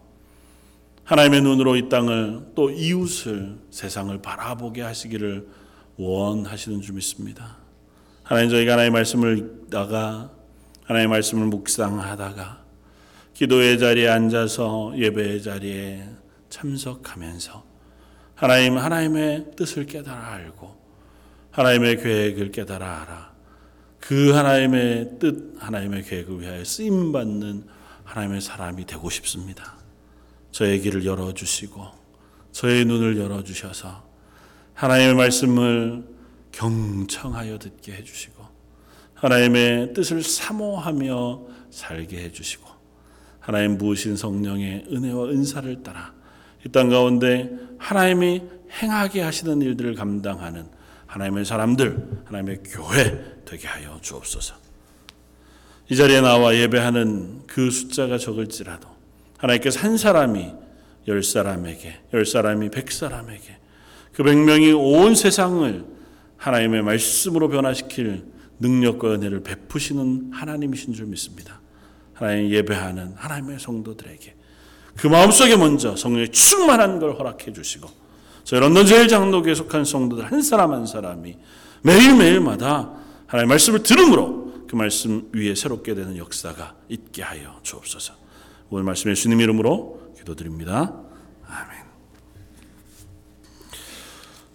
하나님의 1.04 1.40
눈으로 1.40 1.76
이 1.76 1.88
땅을 1.88 2.52
또 2.54 2.70
이웃을 2.70 3.56
세상을 3.70 4.20
바라보게 4.20 4.82
하시기를 4.82 5.48
원하시는 5.98 6.80
줄 6.80 6.94
믿습니다. 6.94 7.58
하나님 8.22 8.50
저희가 8.50 8.72
하나님의 8.72 8.92
말씀을 8.92 9.38
읽다가 9.38 10.30
하나님의 10.84 11.08
말씀을 11.08 11.46
묵상하다가 11.46 12.64
기도의 13.34 13.78
자리에 13.78 14.08
앉아서 14.08 14.94
예배의 14.96 15.42
자리에 15.42 16.08
참석하면서 16.50 17.64
하나님 18.34 18.78
하나님의 18.78 19.52
뜻을 19.56 19.86
깨달아 19.86 20.34
알고 20.34 20.76
하나님의 21.50 21.96
계획을 21.96 22.52
깨달아 22.52 23.02
알아 23.02 23.32
그 23.98 24.30
하나님의 24.30 25.18
뜻 25.18 25.54
하나님의 25.58 26.04
계획을 26.04 26.40
위하여 26.40 26.64
쓰임 26.64 27.10
받는 27.10 27.66
하나님의 28.04 28.40
사람이 28.40 28.86
되고 28.86 29.10
싶습니다. 29.10 29.76
저의 30.52 30.80
길을 30.80 31.04
열어 31.04 31.34
주시고 31.34 31.84
저의 32.52 32.84
눈을 32.84 33.18
열어 33.18 33.42
주셔서 33.42 34.07
하나님의 34.78 35.14
말씀을 35.16 36.04
경청하여 36.52 37.58
듣게 37.58 37.94
해 37.94 38.04
주시고 38.04 38.44
하나님의 39.14 39.92
뜻을 39.92 40.22
사모하며 40.22 41.42
살게 41.70 42.18
해 42.18 42.30
주시고 42.30 42.68
하나님 43.40 43.76
부으신 43.76 44.16
성령의 44.16 44.86
은혜와 44.92 45.30
은사를 45.30 45.82
따라 45.82 46.14
이 46.64 46.68
땅 46.70 46.90
가운데 46.90 47.50
하나님이 47.78 48.42
행하게 48.80 49.22
하시는 49.22 49.60
일들을 49.62 49.94
감당하는 49.94 50.66
하나님의 51.06 51.44
사람들, 51.44 52.22
하나님의 52.26 52.62
교회 52.64 53.36
되게 53.44 53.66
하여 53.66 53.98
주옵소서. 54.00 54.54
이 55.88 55.96
자리에 55.96 56.20
나와 56.20 56.54
예배하는 56.54 57.46
그 57.48 57.70
숫자가 57.70 58.18
적을지라도 58.18 58.88
하나님께서 59.38 59.80
한 59.80 59.96
사람이 59.96 60.52
열 61.08 61.22
사람에게, 61.24 62.00
열 62.12 62.26
사람이 62.26 62.70
백 62.70 62.92
사람에게 62.92 63.56
그 64.18 64.24
백 64.24 64.36
명이 64.36 64.72
온 64.72 65.14
세상을 65.14 65.84
하나님의 66.38 66.82
말씀으로 66.82 67.48
변화시킬 67.48 68.24
능력과 68.58 69.12
은혜를 69.12 69.44
베푸시는 69.44 70.32
하나님이신 70.32 70.92
줄 70.92 71.06
믿습니다. 71.06 71.60
하나님 72.14 72.50
예배하는 72.50 73.12
하나님의 73.14 73.60
성도들에게 73.60 74.34
그 74.96 75.06
마음속에 75.06 75.56
먼저 75.56 75.94
성령의 75.94 76.32
충만한 76.32 76.98
걸 76.98 77.12
허락해 77.16 77.52
주시고 77.52 77.88
저희 78.42 78.58
런던 78.58 78.86
제일 78.86 79.06
장로교에 79.06 79.54
속한 79.54 79.84
성도들 79.84 80.24
한 80.24 80.42
사람 80.42 80.72
한 80.72 80.84
사람이 80.84 81.36
매일매일마다 81.82 82.90
하나님의 83.28 83.48
말씀을 83.50 83.84
들음으로 83.84 84.66
그 84.68 84.74
말씀 84.74 85.28
위에 85.32 85.54
새롭게 85.54 85.94
되는 85.94 86.16
역사가 86.16 86.74
있게 86.88 87.22
하여 87.22 87.60
주옵소서. 87.62 88.14
오늘 88.70 88.82
말씀 88.82 89.12
예수님 89.12 89.40
이름으로 89.40 90.14
기도드립니다. 90.18 90.92
아멘. 91.46 91.88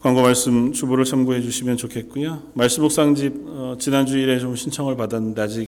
광고 0.04 0.22
말씀 0.22 0.74
주보를 0.74 1.06
참고해 1.06 1.40
주시면 1.42 1.78
좋겠고요. 1.78 2.44
말씀 2.56 2.84
묵상집 2.84 3.46
어, 3.48 3.76
지난 3.80 4.06
주일에 4.06 4.38
좀 4.38 4.54
신청을 4.54 4.98
받았는데 4.98 5.42
아직 5.42 5.62